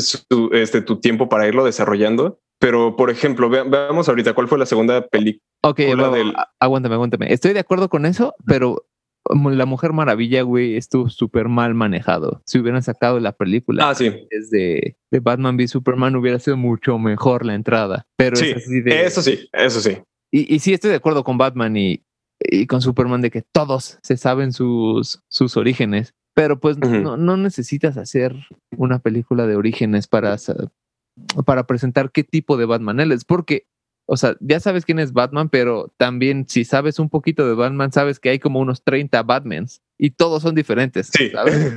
[0.51, 2.39] este, tu tiempo para irlo desarrollando.
[2.59, 5.43] Pero, por ejemplo, veamos ahorita cuál fue la segunda película.
[5.63, 5.81] Ok,
[6.59, 7.33] aguántame, aguántame.
[7.33, 8.85] Estoy de acuerdo con eso, pero
[9.29, 12.41] la Mujer Maravilla, güey, estuvo súper mal manejado.
[12.45, 14.09] Si hubieran sacado la película ah, sí.
[14.51, 18.07] de, de, Batman v Superman, hubiera sido mucho mejor la entrada.
[18.15, 18.53] Pero sí,
[18.85, 19.97] eso sí, eso sí.
[20.31, 22.03] Y, y sí estoy de acuerdo con Batman y,
[22.39, 26.13] y con Superman de que todos se saben sus, sus orígenes.
[26.33, 28.35] Pero pues no, no, necesitas hacer
[28.75, 30.35] una película de orígenes para,
[31.47, 33.65] para presentar qué tipo de Batman él es, porque
[34.07, 37.91] o sea, ya sabes quién es Batman, pero también si sabes un poquito de Batman,
[37.91, 41.09] sabes que hay como unos 30 Batmans y todos son diferentes.
[41.13, 41.29] Sí.
[41.29, 41.73] ¿sabes?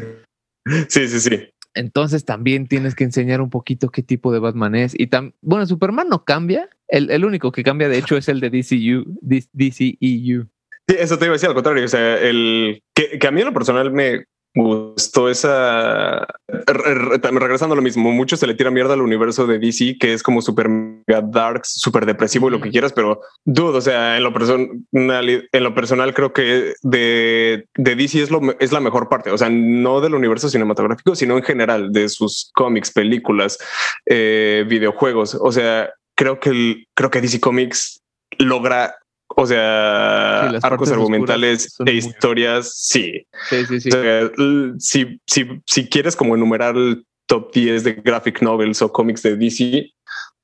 [0.89, 1.49] sí, sí, sí.
[1.75, 4.99] Entonces también tienes que enseñar un poquito qué tipo de Batman es.
[4.99, 6.69] Y tam bueno, Superman no cambia.
[6.89, 10.49] El, el, único que cambia, de hecho, es el de DCU, DCEU.
[10.89, 11.85] Sí, eso te iba a decir al contrario.
[11.85, 14.25] O sea, el que, que a mí en lo personal me
[14.55, 16.27] gustó esa.
[16.49, 20.23] Regresando a lo mismo, mucho se le tira mierda al universo de DC, que es
[20.23, 20.69] como super
[21.31, 23.79] dark, súper depresivo y lo que quieras, pero dudo.
[23.79, 28.41] O sea, en lo personal, en lo personal, creo que de, de DC es, lo,
[28.59, 29.31] es la mejor parte.
[29.31, 33.59] O sea, no del universo cinematográfico, sino en general de sus cómics, películas,
[34.07, 35.37] eh, videojuegos.
[35.41, 38.01] O sea, creo que el, creo que DC Comics
[38.39, 38.95] logra
[39.41, 43.27] o sea, arcos argumentales e historias, sí.
[43.49, 43.91] Sí, sí, sí.
[44.79, 49.37] si, si, si quieres como enumerar el top 10 de graphic novels o cómics de
[49.37, 49.91] DC,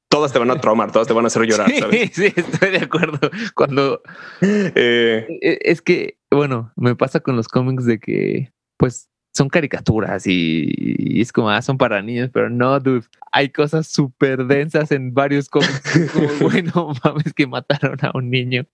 [0.09, 1.69] todas te van a traumar, todas te van a hacer llorar.
[1.69, 2.11] Sí, ¿sabes?
[2.15, 3.19] sí, estoy de acuerdo.
[3.55, 4.01] Cuando
[4.41, 10.73] eh, es que, bueno, me pasa con los cómics de que, pues, son caricaturas y,
[10.75, 13.05] y, es como, ah, son para niños, pero no, dude.
[13.33, 15.83] Hay cosas súper densas en varios cómics.
[16.15, 18.65] Como, bueno, mames, que mataron a un niño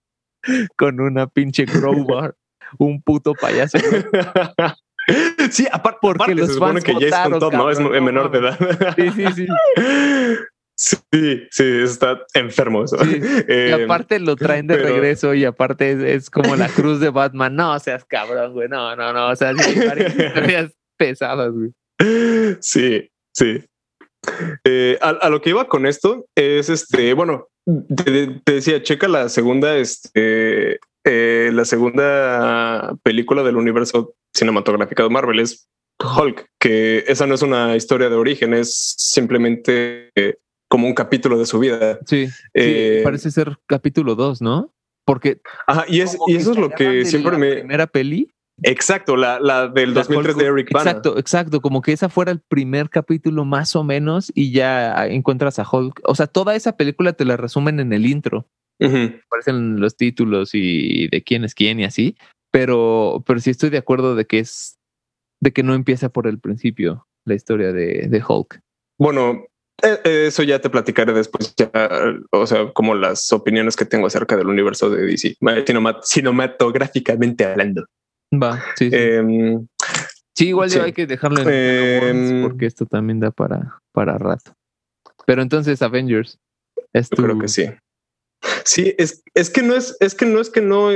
[0.76, 2.34] con una pinche crowbar,
[2.78, 3.78] un puto payaso.
[5.51, 8.38] Sí, aparte, porque aparte, los se supone fans que Jason Todd no es menor de
[8.38, 8.95] edad.
[8.97, 9.47] Sí, sí, sí.
[10.74, 12.97] Sí, sí, está enfermo eso.
[13.05, 16.68] Sí, Eh, y aparte lo traen de pero- regreso y aparte es, es como la
[16.68, 17.55] cruz de Batman.
[17.55, 18.68] No seas cabrón, güey.
[18.68, 19.28] No, no, no.
[19.28, 19.70] O sea, sí
[20.18, 21.70] historias pesadas, güey.
[22.61, 23.64] Sí, sí.
[24.64, 29.08] Eh, a, a lo que iba con esto es este, bueno, te, te decía, checa
[29.08, 35.68] la segunda, este, eh, la segunda película del universo cinematográfico de Marvel es
[36.02, 40.36] Hulk, que esa no es una historia de origen, es simplemente eh,
[40.68, 41.98] como un capítulo de su vida.
[42.06, 44.72] Sí, sí, Eh, parece ser capítulo 2, ¿no?
[45.04, 47.52] Porque Ajá, y, es, como y eso es lo que siempre la me...
[47.56, 48.30] primera peli.
[48.64, 50.90] Exacto, la, la del la 2003 Hulk- de Eric Bana.
[50.90, 51.60] Exacto, exacto.
[51.60, 56.00] Como que esa fuera el primer capítulo más o menos y ya encuentras a Hulk.
[56.04, 58.46] O sea, toda esa película te la resumen en el intro.
[58.80, 59.12] Ujú.
[59.26, 62.16] Aparecen los títulos y de quién es quién y así.
[62.50, 64.78] Pero, pero sí estoy de acuerdo de que es
[65.40, 68.60] de que no empieza por el principio la historia de, de Hulk.
[68.98, 69.44] Bueno,
[69.82, 71.70] eh, eh, eso ya te platicaré después, ya,
[72.30, 77.86] o sea, como las opiniones que tengo acerca del universo de DC, cinemat- cinematográficamente hablando.
[78.33, 78.97] Va, sí, sí.
[78.97, 79.66] Em,
[80.35, 80.78] Sí, igual sí.
[80.78, 84.55] hay que dejarlo en Awards, porque esto también da para, para rato.
[85.26, 86.39] Pero entonces Avengers
[86.93, 87.66] es yo creo que sí.
[88.64, 90.89] Sí, es, es que no es, es que no es que no,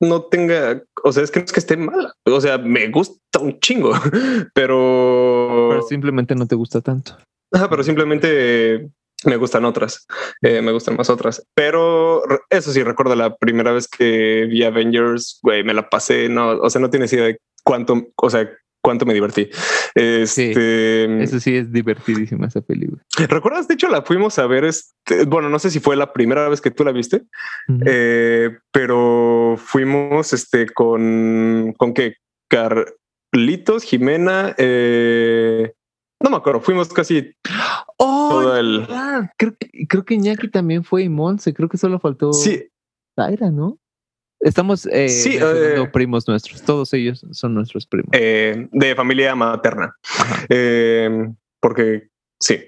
[0.00, 2.14] no tenga, o sea, es que no es que esté mala.
[2.24, 3.92] O sea, me gusta un chingo,
[4.54, 7.18] pero, pero simplemente no te gusta tanto.
[7.52, 8.90] Ajá, pero simplemente
[9.24, 10.06] me gustan otras,
[10.42, 11.46] eh, me gustan más otras.
[11.54, 16.50] Pero eso sí, recuerdo la primera vez que vi Avengers, güey, me la pasé, no,
[16.50, 18.50] o sea, no tienes idea de cuánto, o sea,
[18.82, 19.48] cuánto me divertí.
[19.94, 23.02] Este, Eso sí es divertidísima esa película.
[23.28, 23.68] ¿recuerdas?
[23.68, 26.60] De hecho, la fuimos a ver, este, bueno, no sé si fue la primera vez
[26.60, 27.22] que tú la viste,
[27.86, 32.16] eh, pero fuimos, este, con, con qué,
[32.48, 35.72] Carlitos, Jimena, eh,
[36.20, 37.34] no me acuerdo, fuimos casi
[37.98, 38.28] ¡Oh!
[38.30, 38.86] todo el...
[39.36, 41.54] Creo que, creo que Iñaki también fue y Monse.
[41.54, 42.68] Creo que solo faltó Sí,
[43.16, 43.78] Zaira, ¿no?
[44.40, 46.62] Estamos eh, Sí, eh, primos nuestros.
[46.62, 48.10] Todos ellos son nuestros primos.
[48.12, 49.94] eh, de familia materna.
[50.48, 51.28] Eh,
[51.60, 52.08] porque
[52.40, 52.58] sí,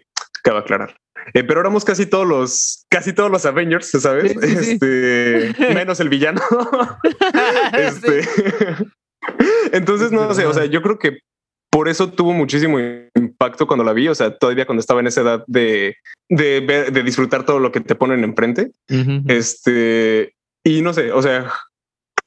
[0.43, 0.97] cabe aclarar.
[1.33, 4.33] Eh, pero éramos casi todos los, casi todos los Avengers, ¿sabes?
[4.33, 4.71] Sí, sí, sí.
[4.73, 6.41] Este, menos el villano.
[7.73, 8.21] este,
[9.73, 11.19] entonces, no sé, o sea, yo creo que
[11.71, 12.79] por eso tuvo muchísimo
[13.45, 14.09] impacto cuando la vi.
[14.09, 15.97] O sea, todavía cuando estaba en esa edad de,
[16.29, 18.73] de, ver- de disfrutar todo lo que te ponen enfrente.
[18.91, 19.23] Ujú.
[19.29, 20.35] Este,
[20.65, 21.51] y no sé, o sea,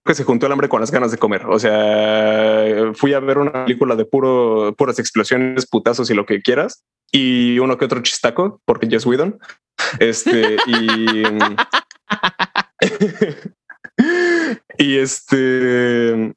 [0.05, 1.45] que se juntó el hambre con las ganas de comer.
[1.47, 6.41] O sea, fui a ver una película de puro, puras explosiones, putazos y lo que
[6.41, 6.83] quieras.
[7.11, 9.39] Y uno que otro chistaco, porque Joss Whedon.
[9.99, 11.23] Este, y.
[14.77, 16.33] y este.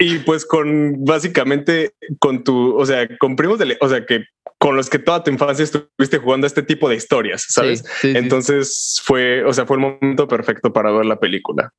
[0.00, 4.24] Y pues con básicamente con tu, o sea, con primos de, le- o sea, que
[4.58, 7.80] con los que toda tu infancia estuviste jugando a este tipo de historias, ¿sabes?
[7.80, 11.72] Sí, sí, sí, Entonces fue, o sea, fue el momento perfecto para ver la película.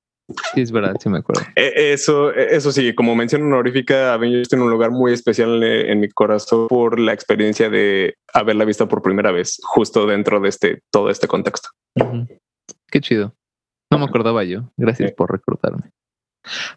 [0.53, 1.41] sí, es verdad, sí me acuerdo.
[1.55, 5.89] E- Eso, e- eso sí, como mención honorífica, Avengers tiene un lugar muy especial en,
[5.89, 10.49] en mi corazón por la experiencia de haberla visto por primera vez, justo dentro de
[10.49, 11.69] este, todo este contexto.
[12.91, 13.33] Qué chido.
[13.91, 14.71] No me acordaba yo.
[14.77, 15.15] Gracias Sí.
[15.17, 15.91] por reclutarme.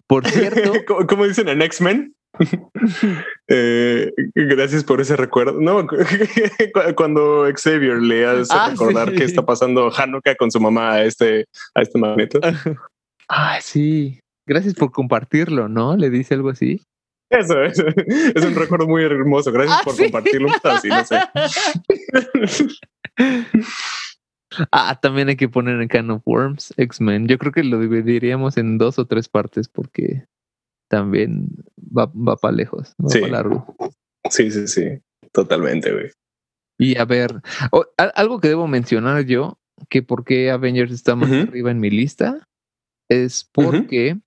[0.06, 2.14] Por cierto, ¿Cómo, cómo dicen en X-Men?
[3.48, 5.60] Eh, gracias por ese recuerdo.
[5.60, 5.96] No, cu-
[6.96, 9.16] cuando Xavier le hace Ah, recordar sí.
[9.16, 11.44] que está pasando Hanukkah con su mamá a este,
[11.74, 12.40] a este magneto.
[13.28, 14.18] ay, sí.
[14.48, 15.96] Gracias por compartirlo, ¿no?
[15.98, 16.80] Le dice algo así.
[17.30, 17.84] Eso, eso,
[18.34, 19.52] es un recuerdo muy hermoso.
[19.52, 20.04] Gracias Ah, por ¿sí?
[20.04, 20.48] compartirlo.
[20.64, 21.18] Así, no sé.
[24.70, 27.28] Ah, también hay que poner en Can of Worms, X-Men.
[27.28, 30.24] Yo creo que lo dividiríamos en dos o tres partes porque
[30.88, 31.48] también
[31.78, 33.20] va, va para lejos, va Sí.
[33.20, 33.74] para largo.
[34.30, 34.98] Sí, sí, sí.
[35.32, 36.10] Totalmente, güey.
[36.78, 37.40] Y a ver,
[38.14, 42.46] algo que debo mencionar yo, que por qué Avengers está más arriba en mi lista,
[43.08, 44.18] es porque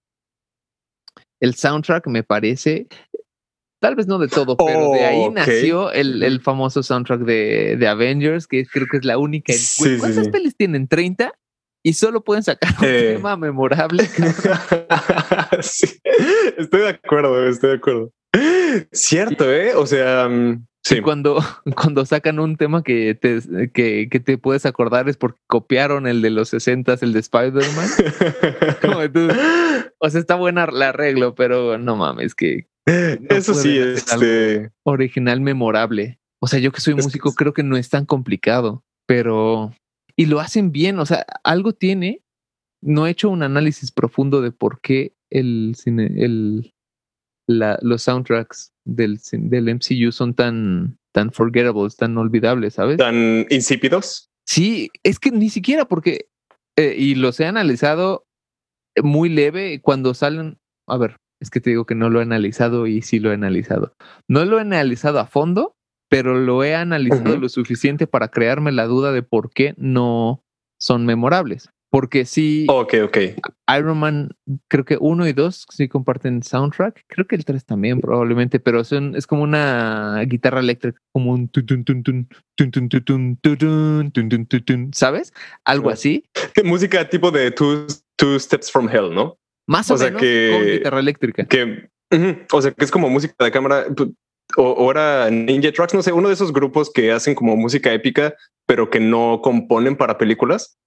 [1.42, 2.88] el soundtrack me parece,
[3.86, 7.88] tal vez no de todo, pero de ahí nació el, el famoso soundtrack de, de
[7.88, 9.54] Avengers, que creo que es la única.
[9.54, 10.32] en- Sí, ¿Cuántas sí.
[10.32, 10.90] pelis tienen?
[10.90, 11.32] ¿30?
[11.84, 13.14] Y solo pueden sacar un Eh.
[13.14, 14.04] tema memorable.
[16.58, 18.12] estoy de acuerdo, estoy de acuerdo.
[18.92, 19.76] Cierto, ¿eh?
[19.76, 20.28] O sea,
[20.84, 20.98] sí.
[20.98, 21.38] Y cuando,
[21.76, 23.40] cuando sacan un tema que te,
[23.72, 27.90] que, que te puedes acordar es porque copiaron el de los 60 el de Spider-Man.
[30.00, 34.72] O sea, está buena la arreglo, pero no mames, que Eso sí, este.
[34.84, 36.20] original memorable.
[36.40, 39.74] O sea, yo que soy Es músico creo que no es tan complicado, pero...
[40.16, 42.22] Y lo hacen bien, o sea, algo tiene.
[42.82, 46.74] No he hecho un análisis profundo de por qué el cine, el,
[47.48, 52.98] la, los soundtracks del, del MCU son tan, tan forgettables, tan olvidables, ¿sabes?
[52.98, 54.30] Tan insípidos.
[54.46, 56.30] Sí, es que ni siquiera porque,
[56.78, 58.26] eh, y los he analizado
[59.04, 62.88] muy leve cuando salen, a ver, es que te digo que no lo he analizado
[62.88, 63.94] y sí lo he analizado.
[64.28, 65.76] No lo he analizado a fondo,
[66.10, 67.42] pero lo he analizado uh -huh.
[67.42, 70.44] lo suficiente para crearme la duda de por qué no
[70.82, 71.70] son memorables.
[71.92, 73.36] Porque sí, okay, okay.
[73.78, 74.30] Iron Man,
[74.68, 77.04] creo que uno y dos sí comparten soundtrack.
[77.08, 81.48] Creo que el tres también, probablemente, pero son, es como una guitarra eléctrica, como un
[84.94, 85.32] ¿sabes?
[85.64, 86.26] Algo así.
[86.64, 87.86] Música tipo de two,
[88.16, 89.38] two Steps from Hell, ¿no?
[89.68, 91.46] Más o, O sea menos que- con guitarra eléctrica.
[91.46, 91.90] Que,
[92.52, 93.86] o sea, que es como música de cámara.
[94.58, 98.36] O, era Ninja Tracks, no sé, uno de esos grupos que hacen como música épica,
[98.68, 100.78] pero que no componen para películas.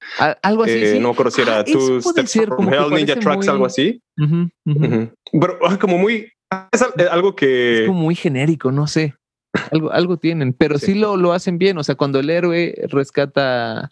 [0.42, 0.98] Algo así, Eh, sí.
[1.00, 4.00] No conocía Ah, Two Steps ser, from Hell, Ninja Tracks, muy- algo así.
[4.64, 6.30] Pero ah, como muy,
[6.72, 9.14] es al- algo que Es como muy genérico, no sé.
[9.72, 10.94] Algo, algo tienen, pero sí, Sí.
[10.94, 11.78] lo, lo hacen bien.
[11.78, 13.90] O sea, cuando el héroe rescata,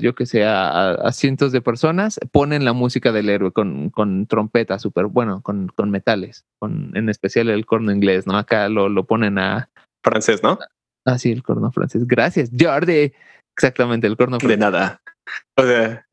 [0.00, 4.26] yo que sé, a, a cientos de personas, ponen la música del héroe con, con
[4.26, 8.36] trompeta, súper bueno, con, con metales, con, en especial el corno inglés, ¿no?
[8.36, 9.68] Acá lo, lo ponen a.
[10.04, 10.58] francés, ¿no?
[11.06, 12.06] Ah, sí, el corno francés.
[12.06, 13.12] Gracias, Jordi.
[13.56, 14.58] Exactamente, el corno De francés.
[14.58, 15.00] nada.
[15.56, 16.04] O sea,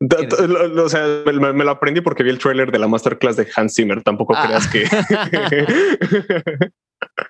[0.46, 3.46] lo, lo- o sea, me, lo aprendí porque vi el tráiler de la masterclass de
[3.56, 4.02] Hans Zimmer.
[4.02, 4.44] Tampoco Ah.
[4.46, 4.84] creas que.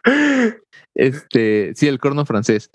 [0.94, 2.68] Este, sí, el corno francés.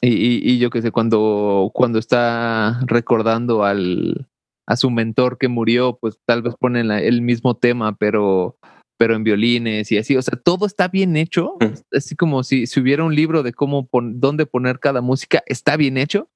[0.00, 4.26] Y, y, y yo que sé, cuando, cuando está recordando al,
[4.66, 8.56] a su mentor que murió, pues tal vez ponen la- el mismo tema, pero,
[8.98, 10.16] pero en violines y así.
[10.16, 11.54] O sea, todo está bien hecho.
[11.60, 11.96] Mm.
[11.96, 15.76] Así como si, si hubiera un libro de cómo pon, dónde poner cada música, está
[15.76, 16.28] bien hecho.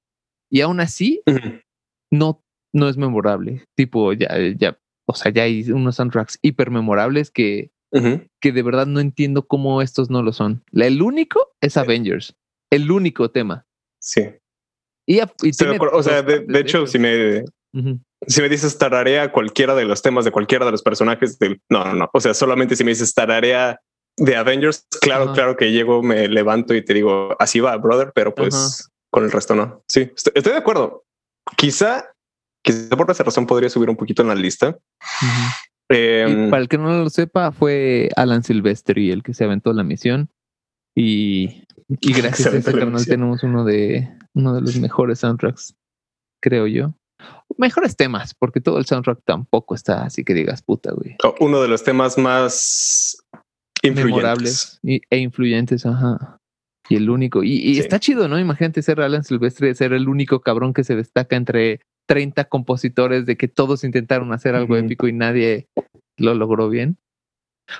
[0.51, 1.22] Y aún así,
[2.12, 2.41] no,
[2.72, 3.64] no es memorable.
[3.76, 4.78] Tipo, ya, ya,
[5.09, 7.70] o sea, ya hay unos soundtracks hiper memorables que,
[8.41, 10.62] que de verdad no entiendo cómo estos no lo son.
[10.72, 12.37] El único es Avengers.
[12.70, 13.66] El único tema.
[14.00, 14.22] Sí.
[15.06, 15.96] Y, y de acuerdo.
[15.96, 18.00] O sea, de, hecho, si me, Ujú.
[18.26, 21.84] si me dices tararea cualquiera de los temas de cualquiera de los personajes del no,
[21.84, 22.10] no, no.
[22.12, 23.80] O sea, solamente si me dices tararea
[24.16, 28.34] de Avengers, claro, claro que llego, me levanto y te digo así va, brother, pero
[28.34, 29.82] pues con el resto no.
[29.88, 31.04] Sí, estoy, estoy de acuerdo.
[31.56, 32.10] Quizá,
[32.62, 34.76] quizá por esa razón podría subir un poquito en la lista.
[35.88, 39.84] Y para el que no lo sepa, fue Alan Silvestri el que se aventó la
[39.84, 40.30] misión.
[40.96, 45.74] Y, y gracias a la canal tenemos uno de uno de los mejores soundtracks,
[46.43, 46.95] creo yo.
[47.59, 51.16] Mejores temas, porque todo el soundtrack tampoco está así que digas puta, güey.
[51.24, 53.16] oh, uno de los temas más
[53.82, 54.05] influyentes.
[54.05, 56.37] memorables y- e influyentes, ajá.
[56.89, 57.43] Y el único.
[57.43, 57.80] Y, y Sí.
[57.80, 58.39] está chido, ¿no?
[58.39, 63.37] Imagínate ser Alan Silvestre, ser el único cabrón que se destaca entre 30 compositores de
[63.37, 65.66] que todos intentaron hacer algo épico y nadie
[66.18, 66.97] lo logró bien.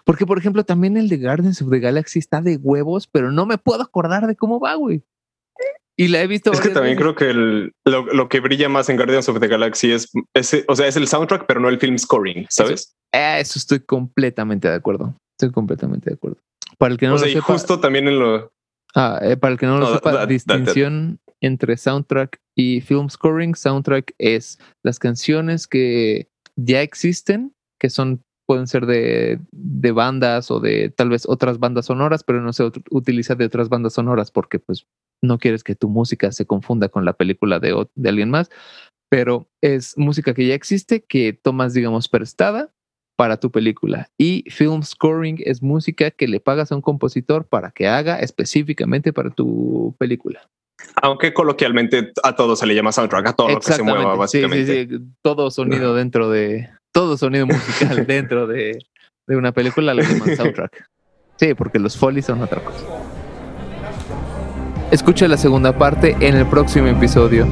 [0.05, 3.47] Porque, por ejemplo, también el de Guardians of the Galaxy está de huevos, pero no
[3.47, 5.03] me puedo acordar de cómo va, güey.
[5.99, 6.53] Y la he visto.
[6.53, 7.03] Es que también veces.
[7.03, 10.11] creo que el- lo, lo que brilla más en Guardians of the Galaxy es,
[10.69, 12.95] o sea, es el soundtrack, pero no el film scoring, ¿sabes?
[13.13, 15.17] Eso estoy completamente de acuerdo.
[15.39, 16.39] Estoy completamente de acuerdo.
[16.79, 18.53] Para el que no o sea, lo y sepa, justo también en lo,
[18.95, 23.55] Ah, eh, para el que no lo sepa, distinción entre soundtrack y film scoring.
[23.55, 30.61] Soundtrack es las canciones que ya existen, que son pueden ser de, de bandas o
[30.61, 34.31] de tal vez otras bandas sonoras, pero no se ut- utiliza de otras bandas sonoras
[34.31, 34.87] porque pues
[35.23, 38.51] no quieres que tu música se confunda con la película de, de alguien más.
[39.09, 42.73] Pero es música que ya existe, que tomas, digamos, prestada
[43.17, 44.11] para tu película.
[44.19, 49.13] Y film scoring es música que le pagas a un compositor para que haga específicamente
[49.13, 50.49] para tu película.
[51.01, 54.67] Aunque coloquialmente a todo se le llama soundtrack, a todo lo que se mueva, básicamente.
[54.67, 55.05] Sí, sí, sí.
[55.23, 56.69] Todo sonido dentro de.
[56.97, 58.79] Todo sonido musical dentro de,
[59.27, 60.89] de una película le llaman soundtrack.
[61.37, 62.87] Sí, porque los folies son otra cosa.
[64.91, 67.47] Escucha la segunda parte en el próximo episodio.